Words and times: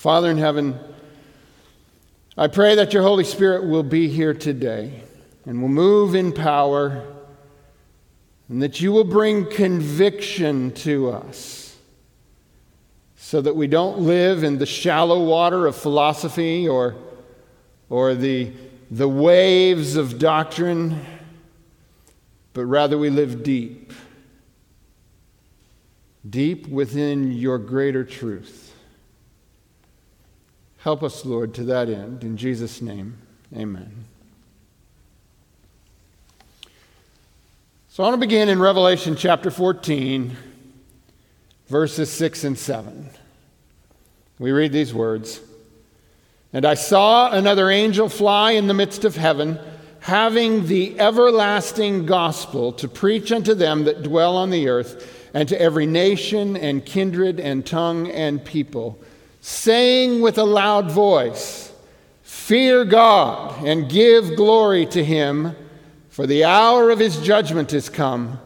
Father 0.00 0.30
in 0.30 0.38
heaven, 0.38 0.80
I 2.34 2.46
pray 2.46 2.74
that 2.76 2.94
your 2.94 3.02
Holy 3.02 3.22
Spirit 3.22 3.66
will 3.66 3.82
be 3.82 4.08
here 4.08 4.32
today 4.32 5.02
and 5.44 5.60
will 5.60 5.68
move 5.68 6.14
in 6.14 6.32
power, 6.32 7.06
and 8.48 8.62
that 8.62 8.80
you 8.80 8.92
will 8.92 9.04
bring 9.04 9.44
conviction 9.44 10.72
to 10.72 11.10
us 11.10 11.76
so 13.16 13.42
that 13.42 13.54
we 13.54 13.66
don't 13.66 13.98
live 13.98 14.42
in 14.42 14.56
the 14.56 14.64
shallow 14.64 15.22
water 15.22 15.66
of 15.66 15.76
philosophy 15.76 16.66
or, 16.66 16.96
or 17.90 18.14
the, 18.14 18.52
the 18.90 19.06
waves 19.06 19.96
of 19.96 20.18
doctrine, 20.18 20.98
but 22.54 22.64
rather 22.64 22.96
we 22.96 23.10
live 23.10 23.42
deep, 23.42 23.92
deep 26.30 26.68
within 26.68 27.32
your 27.32 27.58
greater 27.58 28.02
truth. 28.02 28.59
Help 30.80 31.02
us, 31.02 31.26
Lord, 31.26 31.52
to 31.54 31.64
that 31.64 31.90
end. 31.90 32.24
In 32.24 32.38
Jesus' 32.38 32.80
name, 32.80 33.18
amen. 33.54 34.06
So 37.90 38.02
I 38.02 38.08
want 38.08 38.14
to 38.14 38.26
begin 38.26 38.48
in 38.48 38.58
Revelation 38.60 39.14
chapter 39.14 39.50
14, 39.50 40.34
verses 41.68 42.10
6 42.10 42.44
and 42.44 42.58
7. 42.58 43.10
We 44.38 44.52
read 44.52 44.72
these 44.72 44.94
words 44.94 45.42
And 46.54 46.64
I 46.64 46.74
saw 46.74 47.30
another 47.30 47.68
angel 47.68 48.08
fly 48.08 48.52
in 48.52 48.66
the 48.66 48.72
midst 48.72 49.04
of 49.04 49.16
heaven, 49.16 49.58
having 50.00 50.66
the 50.66 50.98
everlasting 50.98 52.06
gospel 52.06 52.72
to 52.72 52.88
preach 52.88 53.32
unto 53.32 53.52
them 53.52 53.84
that 53.84 54.02
dwell 54.02 54.34
on 54.34 54.48
the 54.48 54.70
earth, 54.70 55.28
and 55.34 55.46
to 55.50 55.60
every 55.60 55.84
nation 55.84 56.56
and 56.56 56.86
kindred 56.86 57.38
and 57.38 57.66
tongue 57.66 58.10
and 58.10 58.42
people 58.42 58.98
saying 59.40 60.20
with 60.20 60.38
a 60.38 60.44
loud 60.44 60.90
voice, 60.90 61.72
Fear 62.22 62.84
God 62.86 63.64
and 63.64 63.88
give 63.88 64.36
glory 64.36 64.86
to 64.86 65.04
him, 65.04 65.54
for 66.08 66.26
the 66.26 66.44
hour 66.44 66.90
of 66.90 66.98
his 66.98 67.20
judgment 67.20 67.72
is 67.72 67.88
come, 67.88 68.40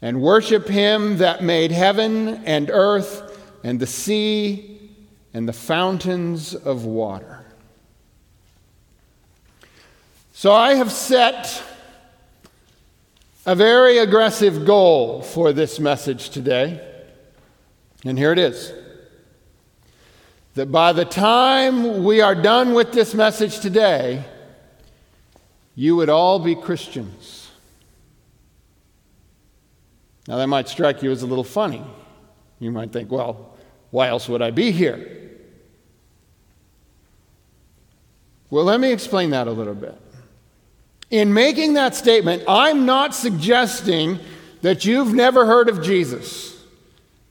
and 0.00 0.20
worship 0.20 0.68
him 0.68 1.18
that 1.18 1.42
made 1.42 1.72
heaven 1.72 2.44
and 2.44 2.70
earth 2.70 3.40
and 3.64 3.80
the 3.80 3.86
sea 3.86 4.90
and 5.32 5.48
the 5.48 5.52
fountains 5.52 6.54
of 6.54 6.84
water. 6.84 7.44
So 10.32 10.52
I 10.52 10.74
have 10.74 10.92
set 10.92 11.62
a 13.46 13.54
very 13.54 13.98
aggressive 13.98 14.64
goal 14.64 15.22
for 15.22 15.52
this 15.52 15.80
message 15.80 16.30
today, 16.30 16.80
and 18.04 18.16
here 18.16 18.32
it 18.32 18.38
is 18.38 18.72
that 20.54 20.70
by 20.70 20.92
the 20.92 21.04
time 21.04 22.04
we 22.04 22.20
are 22.20 22.34
done 22.34 22.74
with 22.74 22.92
this 22.92 23.12
message 23.14 23.60
today, 23.60 24.24
you 25.74 25.96
would 25.96 26.08
all 26.08 26.38
be 26.38 26.54
Christians. 26.54 27.50
Now, 30.28 30.36
that 30.36 30.46
might 30.46 30.68
strike 30.68 31.02
you 31.02 31.10
as 31.10 31.22
a 31.22 31.26
little 31.26 31.44
funny. 31.44 31.82
You 32.60 32.70
might 32.70 32.92
think, 32.92 33.10
well, 33.10 33.56
why 33.90 34.08
else 34.08 34.28
would 34.28 34.40
I 34.40 34.50
be 34.52 34.70
here? 34.70 35.20
Well, 38.50 38.64
let 38.64 38.78
me 38.78 38.92
explain 38.92 39.30
that 39.30 39.48
a 39.48 39.50
little 39.50 39.74
bit. 39.74 40.00
In 41.10 41.34
making 41.34 41.74
that 41.74 41.94
statement, 41.94 42.44
I'm 42.48 42.86
not 42.86 43.14
suggesting 43.14 44.18
that 44.62 44.84
you've 44.84 45.12
never 45.12 45.44
heard 45.44 45.68
of 45.68 45.82
Jesus. 45.82 46.53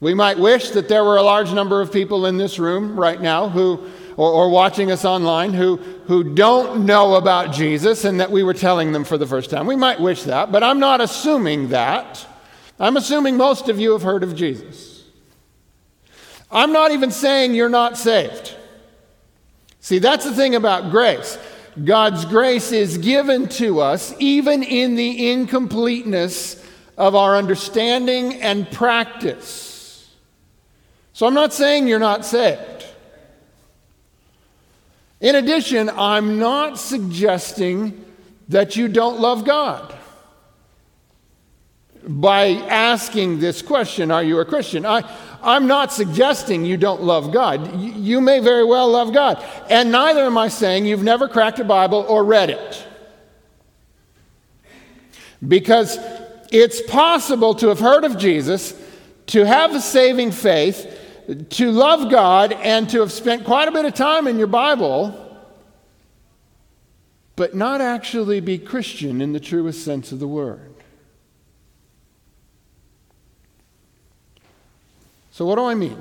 We 0.03 0.13
might 0.13 0.37
wish 0.37 0.71
that 0.71 0.89
there 0.89 1.05
were 1.05 1.15
a 1.15 1.23
large 1.23 1.53
number 1.53 1.79
of 1.79 1.89
people 1.89 2.25
in 2.25 2.35
this 2.35 2.59
room 2.59 2.99
right 2.99 3.21
now 3.21 3.47
who, 3.47 3.89
or, 4.17 4.29
or, 4.29 4.49
watching 4.49 4.91
us 4.91 5.05
online 5.05 5.53
who, 5.53 5.77
who 5.77 6.35
don't 6.35 6.85
know 6.85 7.15
about 7.15 7.53
Jesus 7.53 8.03
and 8.03 8.19
that 8.19 8.29
we 8.29 8.43
were 8.43 8.53
telling 8.53 8.91
them 8.91 9.05
for 9.05 9.17
the 9.17 9.25
first 9.25 9.49
time. 9.49 9.65
We 9.65 9.77
might 9.77 10.01
wish 10.01 10.23
that, 10.23 10.51
but 10.51 10.61
I'm 10.61 10.77
not 10.77 10.99
assuming 10.99 11.69
that. 11.69 12.27
I'm 12.81 12.97
assuming 12.97 13.37
most 13.37 13.69
of 13.69 13.79
you 13.79 13.93
have 13.93 14.01
heard 14.01 14.23
of 14.23 14.35
Jesus. 14.35 15.05
I'm 16.51 16.73
not 16.73 16.91
even 16.91 17.09
saying 17.09 17.53
you're 17.53 17.69
not 17.69 17.97
saved. 17.97 18.57
See, 19.79 19.99
that's 19.99 20.25
the 20.25 20.35
thing 20.35 20.53
about 20.53 20.91
grace. 20.91 21.37
God's 21.81 22.25
grace 22.25 22.73
is 22.73 22.97
given 22.97 23.47
to 23.49 23.79
us 23.79 24.13
even 24.19 24.63
in 24.63 24.95
the 24.95 25.31
incompleteness 25.31 26.61
of 26.97 27.15
our 27.15 27.37
understanding 27.37 28.41
and 28.41 28.69
practice. 28.69 29.72
So 31.13 31.27
I'm 31.27 31.33
not 31.35 31.53
saying 31.53 31.87
you're 31.87 31.99
not 31.99 32.25
saved. 32.25 32.85
In 35.21 35.35
addition, 35.35 35.89
I'm 35.89 36.37
not 36.37 36.77
suggesting 36.77 38.03
that 38.49 38.75
you 38.75 38.87
don't 38.87 39.19
love 39.21 39.45
God 39.45 39.95
by 42.05 42.47
asking 42.67 43.39
this 43.39 43.61
question 43.61 44.11
Are 44.11 44.23
you 44.23 44.39
a 44.39 44.45
Christian? 44.45 44.85
I, 44.85 45.09
I'm 45.41 45.67
not 45.67 45.93
suggesting 45.93 46.65
you 46.65 46.77
don't 46.77 47.03
love 47.03 47.31
God. 47.31 47.79
You 47.79 48.19
may 48.21 48.39
very 48.39 48.65
well 48.65 48.89
love 48.89 49.13
God. 49.13 49.43
And 49.69 49.91
neither 49.91 50.21
am 50.21 50.37
I 50.37 50.47
saying 50.47 50.85
you've 50.85 51.03
never 51.03 51.27
cracked 51.27 51.59
a 51.59 51.63
Bible 51.63 52.05
or 52.07 52.23
read 52.23 52.49
it. 52.49 52.87
Because 55.45 55.97
it's 56.51 56.81
possible 56.81 57.55
to 57.55 57.67
have 57.67 57.79
heard 57.79 58.03
of 58.03 58.17
Jesus, 58.17 58.73
to 59.27 59.45
have 59.45 59.75
a 59.75 59.81
saving 59.81 60.31
faith, 60.31 60.99
to 61.49 61.71
love 61.71 62.11
God 62.11 62.53
and 62.53 62.89
to 62.89 62.99
have 62.99 63.11
spent 63.11 63.45
quite 63.45 63.67
a 63.67 63.71
bit 63.71 63.85
of 63.85 63.93
time 63.93 64.27
in 64.27 64.37
your 64.37 64.47
Bible, 64.47 65.19
but 67.35 67.55
not 67.55 67.81
actually 67.81 68.39
be 68.39 68.57
Christian 68.57 69.21
in 69.21 69.33
the 69.33 69.39
truest 69.39 69.83
sense 69.83 70.11
of 70.11 70.19
the 70.19 70.27
word. 70.27 70.73
So, 75.31 75.45
what 75.45 75.55
do 75.55 75.65
I 75.65 75.73
mean? 75.73 75.99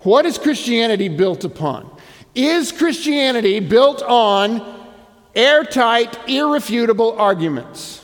What 0.00 0.24
is 0.24 0.38
Christianity 0.38 1.08
built 1.08 1.44
upon? 1.44 1.90
Is 2.34 2.72
Christianity 2.72 3.60
built 3.60 4.02
on 4.02 4.88
airtight, 5.34 6.18
irrefutable 6.28 7.18
arguments? 7.18 8.01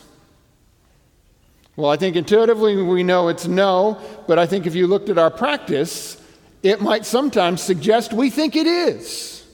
Well, 1.78 1.92
I 1.92 1.96
think 1.96 2.16
intuitively 2.16 2.82
we 2.82 3.04
know 3.04 3.28
it's 3.28 3.46
no, 3.46 4.00
but 4.26 4.36
I 4.36 4.46
think 4.46 4.66
if 4.66 4.74
you 4.74 4.88
looked 4.88 5.10
at 5.10 5.16
our 5.16 5.30
practice, 5.30 6.20
it 6.60 6.80
might 6.80 7.06
sometimes 7.06 7.62
suggest 7.62 8.12
we 8.12 8.30
think 8.30 8.56
it 8.56 8.66
is. 8.66 9.46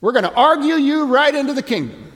We're 0.00 0.12
going 0.12 0.26
to 0.26 0.32
argue 0.32 0.74
you 0.74 1.06
right 1.06 1.34
into 1.34 1.54
the 1.54 1.64
kingdom. 1.64 2.12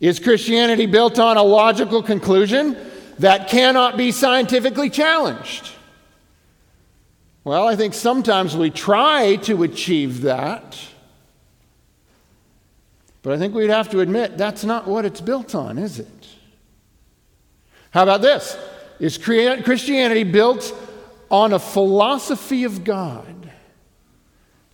Is 0.00 0.18
Christianity 0.18 0.86
built 0.86 1.18
on 1.18 1.36
a 1.36 1.42
logical 1.42 2.02
conclusion 2.02 2.74
that 3.18 3.50
cannot 3.50 3.98
be 3.98 4.12
scientifically 4.12 4.88
challenged? 4.88 5.72
Well, 7.44 7.68
I 7.68 7.76
think 7.76 7.92
sometimes 7.92 8.56
we 8.56 8.70
try 8.70 9.36
to 9.42 9.62
achieve 9.62 10.22
that. 10.22 10.74
But 13.22 13.34
I 13.34 13.38
think 13.38 13.54
we'd 13.54 13.70
have 13.70 13.88
to 13.90 14.00
admit 14.00 14.36
that's 14.36 14.64
not 14.64 14.88
what 14.88 15.04
it's 15.04 15.20
built 15.20 15.54
on, 15.54 15.78
is 15.78 15.98
it? 16.00 16.26
How 17.90 18.02
about 18.02 18.20
this? 18.20 18.56
Is 18.98 19.16
Christianity 19.16 20.24
built 20.24 20.74
on 21.30 21.52
a 21.52 21.58
philosophy 21.58 22.64
of 22.64 22.84
God? 22.84 23.50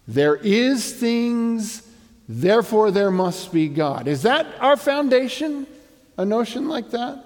There 0.06 0.36
is 0.36 0.94
things, 0.94 1.86
therefore 2.26 2.90
there 2.90 3.10
must 3.10 3.52
be 3.52 3.68
God. 3.68 4.08
Is 4.08 4.22
that 4.22 4.46
our 4.60 4.76
foundation? 4.76 5.66
A 6.16 6.24
notion 6.24 6.68
like 6.68 6.90
that? 6.90 7.24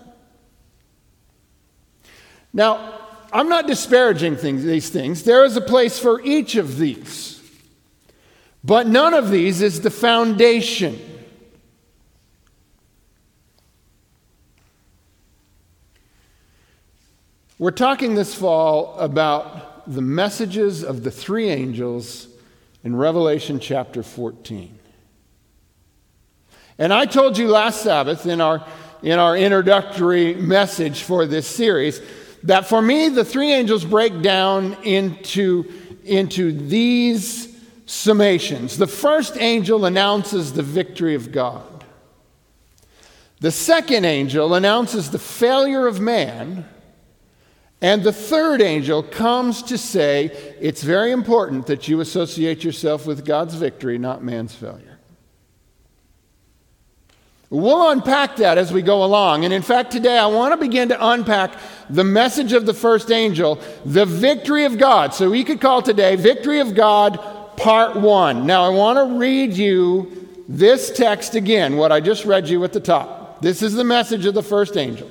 Now, 2.52 2.98
I'm 3.32 3.48
not 3.48 3.66
disparaging 3.66 4.36
things, 4.36 4.64
these 4.64 4.90
things. 4.90 5.22
There 5.22 5.44
is 5.44 5.56
a 5.56 5.60
place 5.60 5.98
for 5.98 6.20
each 6.22 6.56
of 6.56 6.78
these. 6.78 7.40
But 8.64 8.86
none 8.86 9.14
of 9.14 9.30
these 9.30 9.62
is 9.62 9.80
the 9.80 9.90
foundation. 9.90 11.00
We're 17.62 17.70
talking 17.70 18.16
this 18.16 18.34
fall 18.34 18.98
about 18.98 19.88
the 19.88 20.02
messages 20.02 20.82
of 20.82 21.04
the 21.04 21.12
three 21.12 21.48
angels 21.48 22.26
in 22.82 22.96
Revelation 22.96 23.60
chapter 23.60 24.02
14. 24.02 24.76
And 26.76 26.92
I 26.92 27.06
told 27.06 27.38
you 27.38 27.46
last 27.46 27.82
Sabbath 27.82 28.26
in 28.26 28.40
our, 28.40 28.66
in 29.04 29.20
our 29.20 29.36
introductory 29.36 30.34
message 30.34 31.04
for 31.04 31.24
this 31.24 31.46
series 31.46 32.00
that 32.42 32.66
for 32.66 32.82
me, 32.82 33.08
the 33.08 33.24
three 33.24 33.52
angels 33.52 33.84
break 33.84 34.22
down 34.22 34.76
into, 34.82 35.72
into 36.02 36.50
these 36.50 37.46
summations. 37.86 38.76
The 38.76 38.88
first 38.88 39.36
angel 39.36 39.84
announces 39.84 40.52
the 40.52 40.64
victory 40.64 41.14
of 41.14 41.30
God, 41.30 41.84
the 43.38 43.52
second 43.52 44.04
angel 44.04 44.52
announces 44.52 45.12
the 45.12 45.20
failure 45.20 45.86
of 45.86 46.00
man. 46.00 46.68
And 47.82 48.04
the 48.04 48.12
third 48.12 48.62
angel 48.62 49.02
comes 49.02 49.60
to 49.64 49.76
say 49.76 50.26
it's 50.60 50.84
very 50.84 51.10
important 51.10 51.66
that 51.66 51.88
you 51.88 52.00
associate 52.00 52.62
yourself 52.62 53.06
with 53.06 53.24
God's 53.26 53.56
victory, 53.56 53.98
not 53.98 54.22
man's 54.22 54.54
failure. 54.54 55.00
We'll 57.50 57.90
unpack 57.90 58.36
that 58.36 58.56
as 58.56 58.72
we 58.72 58.82
go 58.82 59.04
along. 59.04 59.44
And 59.44 59.52
in 59.52 59.62
fact, 59.62 59.90
today 59.90 60.16
I 60.16 60.26
want 60.26 60.52
to 60.52 60.56
begin 60.56 60.88
to 60.90 61.06
unpack 61.06 61.54
the 61.90 62.04
message 62.04 62.52
of 62.52 62.66
the 62.66 62.72
first 62.72 63.10
angel, 63.10 63.60
the 63.84 64.06
victory 64.06 64.64
of 64.64 64.78
God. 64.78 65.12
So 65.12 65.28
we 65.28 65.42
could 65.42 65.60
call 65.60 65.82
today 65.82 66.14
Victory 66.14 66.60
of 66.60 66.74
God, 66.74 67.18
Part 67.56 67.96
1. 67.96 68.46
Now 68.46 68.64
I 68.64 68.70
want 68.70 68.96
to 68.96 69.18
read 69.18 69.54
you 69.54 70.28
this 70.48 70.96
text 70.96 71.34
again, 71.34 71.76
what 71.76 71.90
I 71.90 72.00
just 72.00 72.24
read 72.24 72.48
you 72.48 72.62
at 72.62 72.72
the 72.72 72.80
top. 72.80 73.42
This 73.42 73.60
is 73.60 73.74
the 73.74 73.84
message 73.84 74.24
of 74.24 74.34
the 74.34 74.42
first 74.42 74.76
angel. 74.76 75.10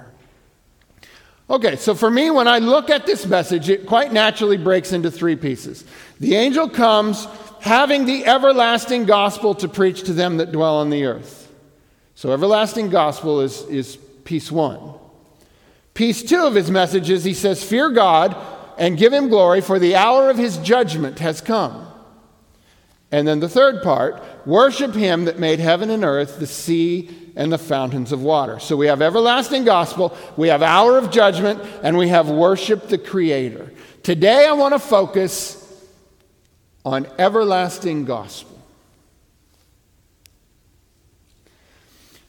Okay, 1.51 1.75
so 1.75 1.93
for 1.93 2.09
me, 2.09 2.31
when 2.31 2.47
I 2.47 2.59
look 2.59 2.89
at 2.89 3.05
this 3.05 3.25
message, 3.25 3.67
it 3.67 3.85
quite 3.85 4.13
naturally 4.13 4.55
breaks 4.55 4.93
into 4.93 5.11
three 5.11 5.35
pieces. 5.35 5.83
The 6.21 6.35
angel 6.35 6.69
comes 6.69 7.27
having 7.59 8.05
the 8.05 8.25
everlasting 8.25 9.03
gospel 9.03 9.53
to 9.55 9.67
preach 9.67 10.03
to 10.03 10.13
them 10.13 10.37
that 10.37 10.53
dwell 10.53 10.77
on 10.77 10.89
the 10.89 11.03
earth. 11.03 11.53
So, 12.15 12.31
everlasting 12.31 12.89
gospel 12.89 13.41
is, 13.41 13.63
is 13.63 13.97
piece 14.23 14.49
one. 14.49 14.93
Piece 15.93 16.23
two 16.23 16.45
of 16.45 16.55
his 16.55 16.71
message 16.71 17.09
is 17.09 17.25
he 17.25 17.33
says, 17.33 17.61
Fear 17.61 17.89
God 17.89 18.33
and 18.77 18.97
give 18.97 19.11
him 19.11 19.27
glory, 19.27 19.59
for 19.59 19.77
the 19.77 19.97
hour 19.97 20.29
of 20.29 20.37
his 20.37 20.57
judgment 20.59 21.19
has 21.19 21.41
come. 21.41 21.90
And 23.11 23.27
then 23.27 23.39
the 23.41 23.49
third 23.49 23.83
part, 23.83 24.23
worship 24.45 24.93
him 24.93 25.25
that 25.25 25.37
made 25.37 25.59
heaven 25.59 25.89
and 25.89 26.03
earth, 26.03 26.39
the 26.39 26.47
sea, 26.47 27.09
and 27.35 27.51
the 27.51 27.57
fountains 27.57 28.11
of 28.11 28.21
water. 28.21 28.59
So 28.59 28.75
we 28.75 28.87
have 28.87 29.01
everlasting 29.01 29.63
gospel, 29.65 30.15
we 30.37 30.47
have 30.47 30.61
hour 30.61 30.97
of 30.97 31.11
judgment, 31.11 31.61
and 31.83 31.97
we 31.97 32.07
have 32.09 32.29
worship 32.29 32.87
the 32.87 32.97
Creator. 32.97 33.71
Today 34.03 34.47
I 34.47 34.53
want 34.53 34.73
to 34.73 34.79
focus 34.79 35.57
on 36.83 37.07
everlasting 37.19 38.05
gospel. 38.05 38.50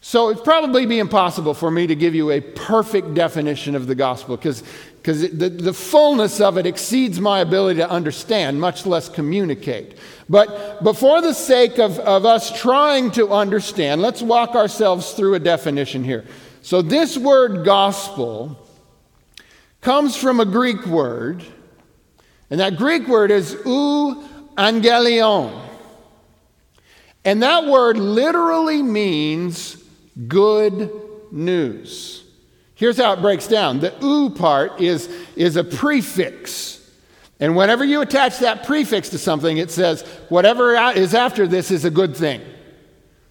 So 0.05 0.31
it'd 0.31 0.43
probably 0.43 0.85
be 0.85 0.99
impossible 0.99 1.55
for 1.55 1.71
me 1.71 1.87
to 1.87 1.95
give 1.95 2.13
you 2.13 2.33
a 2.33 2.41
perfect 2.41 3.15
definition 3.15 3.77
of 3.77 3.87
the 3.87 3.95
gospel 3.95 4.37
because 4.37 4.63
the, 5.03 5.49
the 5.49 5.73
fullness 5.73 6.41
of 6.41 6.59
it 6.59 6.67
exceeds 6.67 7.21
my 7.21 7.39
ability 7.39 7.79
to 7.79 7.89
understand, 7.89 8.61
much 8.61 8.85
less 8.85 9.09
communicate. 9.09 9.97
But, 10.29 10.83
but 10.83 10.95
for 10.95 11.23
the 11.23 11.33
sake 11.33 11.79
of, 11.79 12.01
of 12.01 12.27
us 12.27 12.51
trying 12.61 13.13
to 13.13 13.29
understand, 13.29 14.03
let's 14.03 14.21
walk 14.21 14.57
ourselves 14.57 15.13
through 15.13 15.37
a 15.37 15.39
definition 15.39 16.03
here. 16.03 16.25
So 16.63 16.83
this 16.83 17.17
word 17.17 17.65
gospel 17.65 18.59
comes 19.83 20.17
from 20.17 20.41
a 20.41 20.45
Greek 20.45 20.85
word, 20.85 21.45
and 22.51 22.59
that 22.59 22.77
Greek 22.77 23.07
word 23.07 23.31
is 23.31 23.55
ou 23.65 24.29
angelion. 24.59 25.61
And 27.25 27.41
that 27.45 27.67
word 27.67 27.99
literally 27.99 28.83
means 28.83 29.82
good 30.29 30.91
news. 31.31 32.25
Here's 32.75 32.97
how 32.97 33.13
it 33.13 33.21
breaks 33.21 33.47
down 33.47 33.81
the 33.81 33.95
oo 34.05 34.31
part 34.31 34.81
is, 34.81 35.09
is 35.37 35.57
a 35.57 35.65
prefix. 35.65 36.79
And 37.41 37.57
whenever 37.57 37.85
you 37.85 38.03
attach 38.03 38.39
that 38.39 38.65
prefix 38.65 39.09
to 39.11 39.19
something, 39.19 39.59
it 39.59 39.71
says 39.71 40.03
whatever 40.29 40.75
is 40.93 41.15
after 41.15 41.47
this 41.47 41.71
is 41.71 41.85
a 41.85 41.91
good 41.91 42.17
thing. 42.17 42.41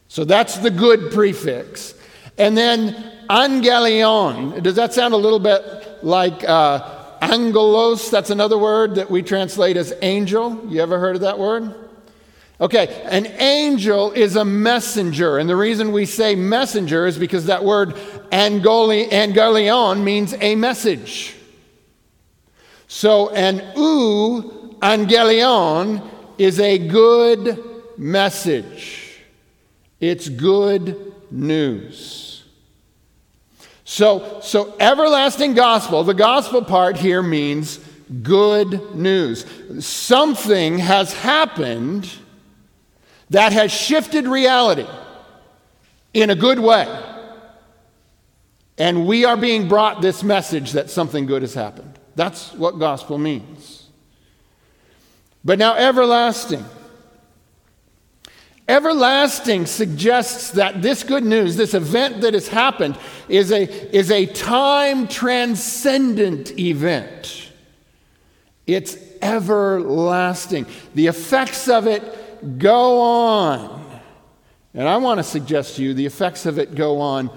So 0.08 0.26
that's 0.26 0.58
the 0.58 0.72
good 0.72 1.12
prefix. 1.12 1.94
And 2.38 2.58
then 2.58 2.94
angelion, 3.30 4.62
does 4.62 4.76
that 4.76 4.94
sound 4.94 5.14
a 5.14 5.18
little 5.18 5.40
bit 5.40 6.04
like 6.04 6.44
uh, 6.44 7.18
angelos? 7.22 8.10
That's 8.10 8.30
another 8.30 8.58
word 8.58 8.96
that 8.96 9.10
we 9.10 9.22
translate 9.22 9.78
as 9.78 9.94
angel. 10.02 10.66
You 10.68 10.82
ever 10.82 11.00
heard 11.00 11.16
of 11.16 11.22
that 11.22 11.40
word? 11.40 11.74
Okay, 12.62 13.04
an 13.06 13.26
angel 13.26 14.12
is 14.12 14.36
a 14.36 14.46
messenger. 14.46 15.40
And 15.40 15.50
the 15.50 15.56
reason 15.56 15.92
we 15.92 16.06
say 16.06 16.36
messenger 16.36 17.08
is 17.08 17.18
because 17.18 17.48
that 17.48 17.64
word 17.64 17.96
angoli, 18.32 19.10
angelion 19.10 20.04
means 20.04 20.36
a 20.40 20.54
message. 20.54 21.36
So 22.88 23.30
an 23.30 23.62
euangelion 24.80 26.08
is 26.38 26.60
a 26.60 26.78
good 26.78 27.64
message. 27.98 29.18
It's 30.00 30.30
good 30.30 31.14
news. 31.32 32.44
So, 33.86 34.40
so 34.44 34.76
everlasting 34.80 35.56
gospel, 35.56 36.04
the 36.04 36.14
gospel 36.14 36.64
part 36.64 36.96
here 36.96 37.24
means 37.24 37.80
good 38.22 38.94
news. 38.96 39.48
Something 39.84 40.78
has 40.78 41.14
happened 41.14 42.08
that 43.32 43.54
has 43.54 43.72
shifted 43.72 44.28
reality 44.28 44.88
in 46.14 46.30
a 46.30 46.36
good 46.36 46.60
way. 46.60 46.86
And 48.78 49.08
we 49.08 49.26
are 49.26 49.38
being 49.38 49.68
brought 49.68 50.02
this 50.02 50.22
message 50.22 50.74
that 50.74 50.90
something 50.90 51.26
good 51.26 51.42
has 51.42 51.54
happened. 51.54 51.98
That's 52.16 52.54
what 52.54 52.78
gospel 52.78 53.18
means. 53.18 53.88
But 55.46 55.60
now, 55.60 55.76
everlasting. 55.76 56.66
Everlasting 58.68 59.66
suggests 59.66 60.52
that 60.52 60.82
this 60.82 61.04
good 61.04 61.24
news, 61.24 61.56
this 61.56 61.74
event 61.74 62.22
that 62.22 62.34
has 62.34 62.50
happened, 62.50 62.98
is 63.30 63.52
a, 63.52 63.64
is 63.96 64.12
a 64.12 64.26
time 64.26 65.08
transcendent 65.08 66.60
event. 66.60 67.50
It's 68.68 68.98
everlasting. 69.22 70.66
The 70.96 71.08
effects 71.08 71.70
of 71.70 71.88
it 71.88 72.04
go 72.58 73.02
on. 73.02 74.02
And 74.74 74.88
I 74.88 74.98
want 74.98 75.20
to 75.20 75.24
suggest 75.24 75.76
to 75.76 75.84
you 75.84 75.94
the 75.94 76.06
effects 76.06 76.46
of 76.46 76.58
it 76.58 76.76
go 76.76 77.00
on 77.00 77.30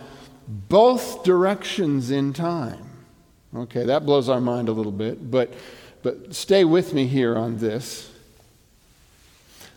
both 0.47 1.25
directions 1.25 2.11
in 2.11 2.33
time. 2.33 2.91
Okay, 3.55 3.85
that 3.85 4.05
blows 4.05 4.29
our 4.29 4.41
mind 4.41 4.69
a 4.69 4.73
little 4.73 4.93
bit, 4.93 5.31
but, 5.31 5.53
but 6.03 6.35
stay 6.35 6.65
with 6.65 6.93
me 6.93 7.07
here 7.07 7.37
on 7.37 7.59
this. 7.59 8.11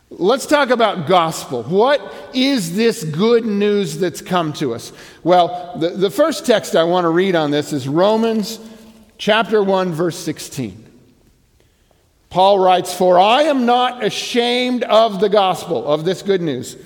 Let's 0.09 0.45
talk 0.45 0.69
about 0.69 1.07
gospel. 1.07 1.63
What 1.63 2.31
is 2.33 2.75
this 2.75 3.03
good 3.03 3.45
news 3.45 3.97
that's 3.97 4.21
come 4.21 4.53
to 4.53 4.73
us? 4.73 4.93
Well, 5.23 5.77
the, 5.77 5.89
the 5.89 6.09
first 6.09 6.45
text 6.45 6.75
I 6.75 6.85
want 6.85 7.03
to 7.05 7.09
read 7.09 7.35
on 7.35 7.51
this 7.51 7.73
is 7.73 7.87
Romans 7.87 8.59
chapter 9.17 9.61
1, 9.61 9.91
verse 9.91 10.17
16. 10.17 10.86
Paul 12.37 12.59
writes, 12.59 12.93
For 12.93 13.17
I 13.17 13.45
am 13.45 13.65
not 13.65 14.03
ashamed 14.03 14.83
of 14.83 15.19
the 15.19 15.27
gospel, 15.27 15.87
of 15.87 16.05
this 16.05 16.21
good 16.21 16.39
news, 16.39 16.77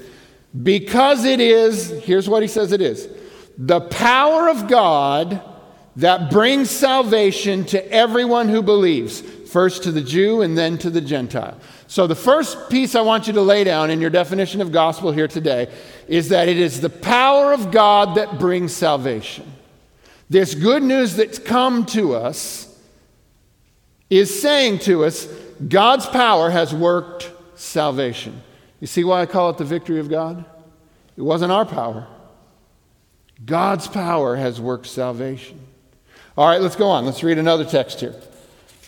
because 0.63 1.25
it 1.25 1.41
is, 1.41 1.89
here's 2.05 2.29
what 2.29 2.41
he 2.41 2.47
says 2.47 2.71
it 2.71 2.79
is 2.79 3.09
the 3.57 3.81
power 3.81 4.47
of 4.47 4.69
God 4.69 5.41
that 5.97 6.31
brings 6.31 6.69
salvation 6.69 7.65
to 7.65 7.91
everyone 7.91 8.47
who 8.47 8.61
believes, 8.61 9.19
first 9.19 9.83
to 9.83 9.91
the 9.91 9.99
Jew 9.99 10.41
and 10.41 10.57
then 10.57 10.77
to 10.77 10.89
the 10.89 11.01
Gentile. 11.01 11.59
So, 11.87 12.07
the 12.07 12.15
first 12.15 12.69
piece 12.69 12.95
I 12.95 13.01
want 13.01 13.27
you 13.27 13.33
to 13.33 13.41
lay 13.41 13.65
down 13.65 13.89
in 13.91 13.99
your 13.99 14.09
definition 14.09 14.61
of 14.61 14.71
gospel 14.71 15.11
here 15.11 15.27
today 15.27 15.67
is 16.07 16.29
that 16.29 16.47
it 16.47 16.59
is 16.59 16.79
the 16.79 16.89
power 16.89 17.51
of 17.51 17.71
God 17.71 18.15
that 18.15 18.39
brings 18.39 18.71
salvation. 18.71 19.51
This 20.29 20.55
good 20.55 20.81
news 20.81 21.17
that's 21.17 21.39
come 21.39 21.85
to 21.87 22.15
us 22.15 22.70
is 24.11 24.41
saying 24.41 24.79
to 24.79 25.05
us 25.05 25.25
God's 25.67 26.05
power 26.05 26.51
has 26.51 26.75
worked 26.75 27.31
salvation. 27.55 28.43
You 28.79 28.87
see 28.87 29.03
why 29.03 29.21
I 29.21 29.25
call 29.25 29.49
it 29.49 29.57
the 29.57 29.63
victory 29.63 29.99
of 29.99 30.09
God? 30.09 30.45
It 31.15 31.21
wasn't 31.21 31.51
our 31.51 31.65
power. 31.65 32.07
God's 33.43 33.87
power 33.87 34.35
has 34.35 34.59
worked 34.59 34.87
salvation. 34.87 35.59
All 36.37 36.47
right, 36.47 36.61
let's 36.61 36.75
go 36.75 36.89
on. 36.89 37.05
Let's 37.05 37.23
read 37.23 37.37
another 37.37 37.65
text 37.65 38.01
here. 38.01 38.15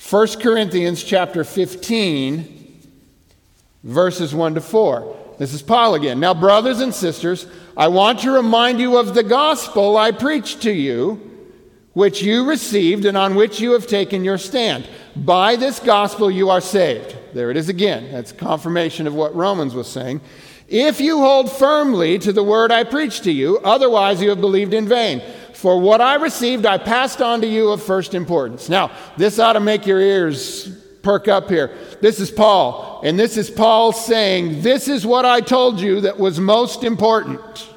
1 0.09 0.27
Corinthians 0.41 1.03
chapter 1.03 1.43
15 1.43 2.59
verses 3.83 4.33
1 4.33 4.55
to 4.55 4.61
4. 4.61 5.35
This 5.39 5.53
is 5.53 5.61
Paul 5.61 5.95
again. 5.95 6.19
Now 6.19 6.33
brothers 6.33 6.79
and 6.79 6.93
sisters, 6.93 7.47
I 7.75 7.87
want 7.87 8.19
to 8.19 8.31
remind 8.31 8.79
you 8.79 8.97
of 8.97 9.13
the 9.13 9.23
gospel 9.23 9.97
I 9.97 10.11
preached 10.11 10.61
to 10.63 10.71
you, 10.71 11.49
which 11.93 12.21
you 12.21 12.47
received 12.47 13.05
and 13.05 13.17
on 13.17 13.35
which 13.35 13.59
you 13.59 13.71
have 13.71 13.87
taken 13.87 14.23
your 14.23 14.37
stand 14.37 14.87
By 15.15 15.55
this 15.55 15.79
gospel 15.79 16.31
you 16.31 16.49
are 16.49 16.61
saved. 16.61 17.15
There 17.33 17.51
it 17.51 17.57
is 17.57 17.69
again. 17.69 18.11
That's 18.11 18.31
confirmation 18.31 19.07
of 19.07 19.13
what 19.13 19.35
Romans 19.35 19.75
was 19.75 19.87
saying. 19.87 20.21
If 20.67 20.99
you 20.99 21.19
hold 21.19 21.51
firmly 21.51 22.17
to 22.19 22.33
the 22.33 22.43
word 22.43 22.71
I 22.71 22.83
preached 22.83 23.25
to 23.25 23.31
you, 23.31 23.59
otherwise 23.59 24.21
you 24.21 24.29
have 24.29 24.41
believed 24.41 24.73
in 24.73 24.87
vain. 24.87 25.21
For 25.53 25.79
what 25.79 26.01
I 26.01 26.15
received, 26.15 26.65
I 26.65 26.77
passed 26.77 27.21
on 27.21 27.41
to 27.41 27.47
you 27.47 27.69
of 27.69 27.83
first 27.83 28.15
importance. 28.15 28.69
Now, 28.69 28.91
this 29.17 29.39
ought 29.39 29.53
to 29.53 29.59
make 29.59 29.85
your 29.85 29.99
ears 29.99 30.75
perk 31.03 31.27
up 31.27 31.49
here. 31.49 31.77
This 32.01 32.19
is 32.19 32.31
Paul, 32.31 33.01
and 33.03 33.19
this 33.19 33.37
is 33.37 33.51
Paul 33.51 33.91
saying, 33.91 34.61
This 34.61 34.87
is 34.87 35.05
what 35.05 35.25
I 35.25 35.41
told 35.41 35.79
you 35.79 36.01
that 36.01 36.17
was 36.17 36.39
most 36.39 36.83
important. 36.83 37.69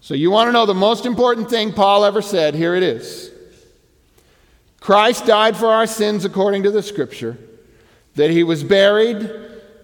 So, 0.00 0.14
you 0.14 0.30
want 0.30 0.48
to 0.48 0.52
know 0.52 0.66
the 0.66 0.74
most 0.74 1.06
important 1.06 1.50
thing 1.50 1.72
Paul 1.72 2.04
ever 2.04 2.22
said? 2.22 2.54
Here 2.54 2.74
it 2.74 2.82
is 2.82 3.31
Christ 4.82 5.26
died 5.26 5.56
for 5.56 5.68
our 5.68 5.86
sins 5.86 6.24
according 6.24 6.64
to 6.64 6.72
the 6.72 6.82
scripture, 6.82 7.38
that 8.16 8.30
he 8.30 8.42
was 8.42 8.64
buried, 8.64 9.30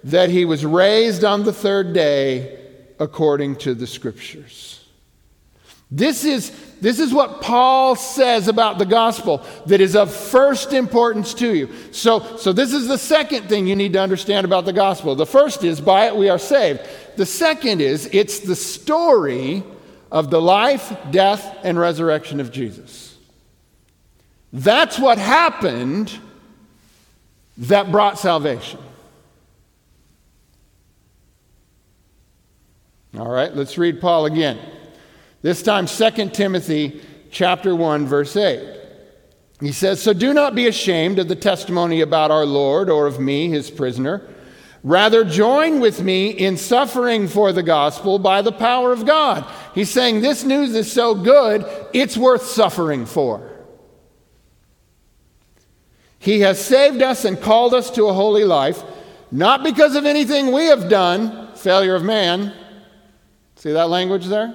that 0.02 0.28
he 0.28 0.44
was 0.44 0.66
raised 0.66 1.22
on 1.22 1.44
the 1.44 1.52
third 1.52 1.92
day 1.92 2.58
according 2.98 3.54
to 3.56 3.74
the 3.74 3.86
scriptures. 3.86 4.84
This 5.88 6.24
is, 6.24 6.50
this 6.80 6.98
is 6.98 7.14
what 7.14 7.40
Paul 7.40 7.94
says 7.94 8.48
about 8.48 8.78
the 8.78 8.84
gospel 8.84 9.46
that 9.66 9.80
is 9.80 9.94
of 9.94 10.12
first 10.12 10.72
importance 10.72 11.32
to 11.34 11.54
you. 11.54 11.70
So, 11.92 12.36
so, 12.36 12.52
this 12.52 12.72
is 12.72 12.88
the 12.88 12.98
second 12.98 13.48
thing 13.48 13.68
you 13.68 13.76
need 13.76 13.92
to 13.92 14.00
understand 14.00 14.44
about 14.44 14.64
the 14.64 14.72
gospel. 14.72 15.14
The 15.14 15.24
first 15.24 15.62
is, 15.62 15.80
by 15.80 16.08
it 16.08 16.16
we 16.16 16.28
are 16.28 16.40
saved. 16.40 16.80
The 17.16 17.24
second 17.24 17.80
is, 17.80 18.10
it's 18.12 18.40
the 18.40 18.56
story 18.56 19.62
of 20.10 20.30
the 20.30 20.42
life, 20.42 20.92
death, 21.12 21.56
and 21.62 21.78
resurrection 21.78 22.40
of 22.40 22.50
Jesus. 22.50 23.07
That's 24.52 24.98
what 24.98 25.18
happened 25.18 26.12
that 27.58 27.90
brought 27.90 28.18
salvation. 28.18 28.80
All 33.18 33.28
right, 33.28 33.54
let's 33.54 33.76
read 33.76 34.00
Paul 34.00 34.26
again. 34.26 34.58
This 35.42 35.62
time 35.62 35.86
2 35.86 36.30
Timothy 36.30 37.00
chapter 37.30 37.74
1 37.74 38.06
verse 38.06 38.36
8. 38.36 38.60
He 39.60 39.72
says, 39.72 40.00
"So 40.00 40.12
do 40.12 40.32
not 40.32 40.54
be 40.54 40.68
ashamed 40.68 41.18
of 41.18 41.26
the 41.28 41.34
testimony 41.34 42.00
about 42.00 42.30
our 42.30 42.46
Lord 42.46 42.88
or 42.88 43.06
of 43.06 43.18
me, 43.18 43.48
his 43.48 43.70
prisoner. 43.70 44.22
Rather 44.84 45.24
join 45.24 45.80
with 45.80 46.00
me 46.00 46.28
in 46.28 46.56
suffering 46.56 47.26
for 47.26 47.52
the 47.52 47.64
gospel 47.64 48.20
by 48.20 48.40
the 48.40 48.52
power 48.52 48.92
of 48.92 49.04
God." 49.04 49.44
He's 49.74 49.90
saying 49.90 50.20
this 50.20 50.44
news 50.44 50.74
is 50.74 50.90
so 50.90 51.14
good, 51.14 51.64
it's 51.92 52.16
worth 52.16 52.46
suffering 52.46 53.04
for. 53.04 53.47
He 56.18 56.40
has 56.40 56.64
saved 56.64 57.02
us 57.02 57.24
and 57.24 57.40
called 57.40 57.74
us 57.74 57.90
to 57.92 58.06
a 58.06 58.12
holy 58.12 58.44
life, 58.44 58.82
not 59.30 59.62
because 59.62 59.94
of 59.94 60.04
anything 60.04 60.52
we 60.52 60.66
have 60.66 60.88
done, 60.88 61.54
failure 61.54 61.94
of 61.94 62.02
man. 62.02 62.52
See 63.56 63.72
that 63.72 63.88
language 63.88 64.26
there? 64.26 64.54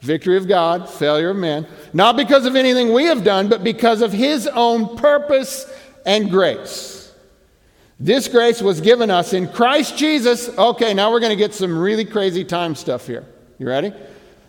Victory 0.00 0.36
of 0.36 0.46
God, 0.46 0.88
failure 0.88 1.30
of 1.30 1.36
man. 1.36 1.66
Not 1.92 2.16
because 2.16 2.46
of 2.46 2.56
anything 2.56 2.92
we 2.92 3.04
have 3.04 3.24
done, 3.24 3.48
but 3.48 3.64
because 3.64 4.00
of 4.00 4.12
His 4.12 4.46
own 4.46 4.96
purpose 4.96 5.70
and 6.06 6.30
grace. 6.30 7.12
This 8.00 8.28
grace 8.28 8.62
was 8.62 8.80
given 8.80 9.10
us 9.10 9.32
in 9.32 9.48
Christ 9.48 9.98
Jesus. 9.98 10.48
Okay, 10.56 10.94
now 10.94 11.10
we're 11.10 11.20
going 11.20 11.36
to 11.36 11.36
get 11.36 11.52
some 11.52 11.76
really 11.76 12.04
crazy 12.04 12.44
time 12.44 12.76
stuff 12.76 13.06
here. 13.06 13.24
You 13.58 13.66
ready? 13.66 13.92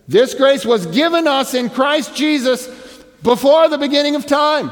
This 0.07 0.35
grace 0.35 0.65
was 0.65 0.85
given 0.85 1.27
us 1.27 1.55
in 1.55 1.69
Christ 1.69 2.15
Jesus 2.15 2.67
before 3.23 3.67
the 3.67 3.77
beginning 3.77 4.15
of 4.15 4.25
time. 4.27 4.71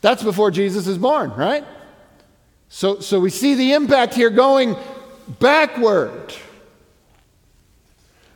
That's 0.00 0.22
before 0.22 0.50
Jesus 0.50 0.86
is 0.86 0.98
born, 0.98 1.30
right? 1.32 1.64
So, 2.68 3.00
so 3.00 3.20
we 3.20 3.30
see 3.30 3.54
the 3.54 3.72
impact 3.72 4.14
here 4.14 4.30
going 4.30 4.76
backward. 5.38 6.34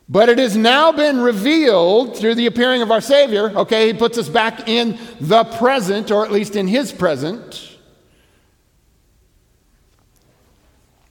But 0.09 0.28
it 0.28 0.38
has 0.38 0.56
now 0.56 0.92
been 0.92 1.21
revealed 1.21 2.18
through 2.18 2.35
the 2.35 2.47
appearing 2.47 2.83
of 2.83 2.90
our 2.90 3.00
Savior. 3.00 3.50
Okay, 3.50 3.87
he 3.87 3.94
puts 3.94 4.18
us 4.18 4.28
back 4.28 4.68
in 4.68 4.99
the 5.21 5.44
present, 5.44 6.11
or 6.11 6.25
at 6.25 6.33
least 6.33 6.56
in 6.56 6.68
his 6.68 6.92
present. 6.92 7.71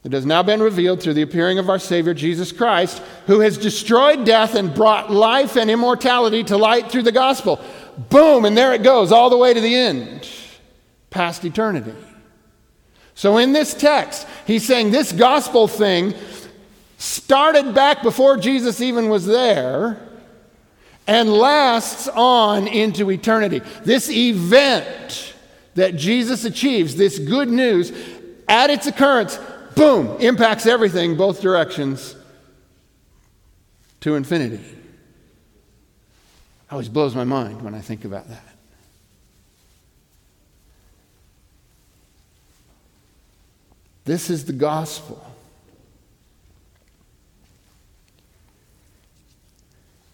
It 0.04 0.12
has 0.12 0.26
now 0.26 0.42
been 0.42 0.62
revealed 0.62 1.02
through 1.02 1.14
the 1.14 1.22
appearing 1.22 1.58
of 1.58 1.70
our 1.70 1.78
Savior 1.78 2.12
Jesus 2.12 2.52
Christ, 2.52 3.02
who 3.26 3.40
has 3.40 3.56
destroyed 3.56 4.26
death 4.26 4.54
and 4.54 4.74
brought 4.74 5.10
life 5.10 5.56
and 5.56 5.70
immortality 5.70 6.44
to 6.44 6.58
light 6.58 6.92
through 6.92 7.04
the 7.04 7.10
gospel. 7.12 7.58
Boom, 8.10 8.44
and 8.44 8.56
there 8.56 8.74
it 8.74 8.82
goes, 8.82 9.12
all 9.12 9.30
the 9.30 9.38
way 9.38 9.54
to 9.54 9.60
the 9.60 9.74
end, 9.74 10.28
past 11.14 11.44
eternity. 11.44 11.94
So 13.14 13.38
in 13.38 13.52
this 13.52 13.72
text, 13.72 14.26
he's 14.46 14.66
saying 14.66 14.90
this 14.90 15.12
gospel 15.12 15.68
thing 15.68 16.12
started 16.98 17.72
back 17.72 18.02
before 18.02 18.36
Jesus 18.36 18.80
even 18.80 19.08
was 19.08 19.24
there 19.24 20.08
and 21.06 21.32
lasts 21.32 22.08
on 22.08 22.66
into 22.66 23.10
eternity. 23.12 23.60
This 23.84 24.10
event 24.10 25.34
that 25.76 25.94
Jesus 25.94 26.44
achieves, 26.44 26.96
this 26.96 27.20
good 27.20 27.48
news, 27.48 27.92
at 28.48 28.70
its 28.70 28.88
occurrence, 28.88 29.38
boom, 29.76 30.16
impacts 30.20 30.66
everything 30.66 31.16
both 31.16 31.40
directions 31.40 32.16
to 34.00 34.16
infinity. 34.16 34.64
Always 36.72 36.88
blows 36.88 37.14
my 37.14 37.24
mind 37.24 37.62
when 37.62 37.74
I 37.74 37.80
think 37.80 38.04
about 38.04 38.28
that. 38.28 38.53
This 44.04 44.30
is 44.30 44.44
the 44.44 44.52
gospel. 44.52 45.24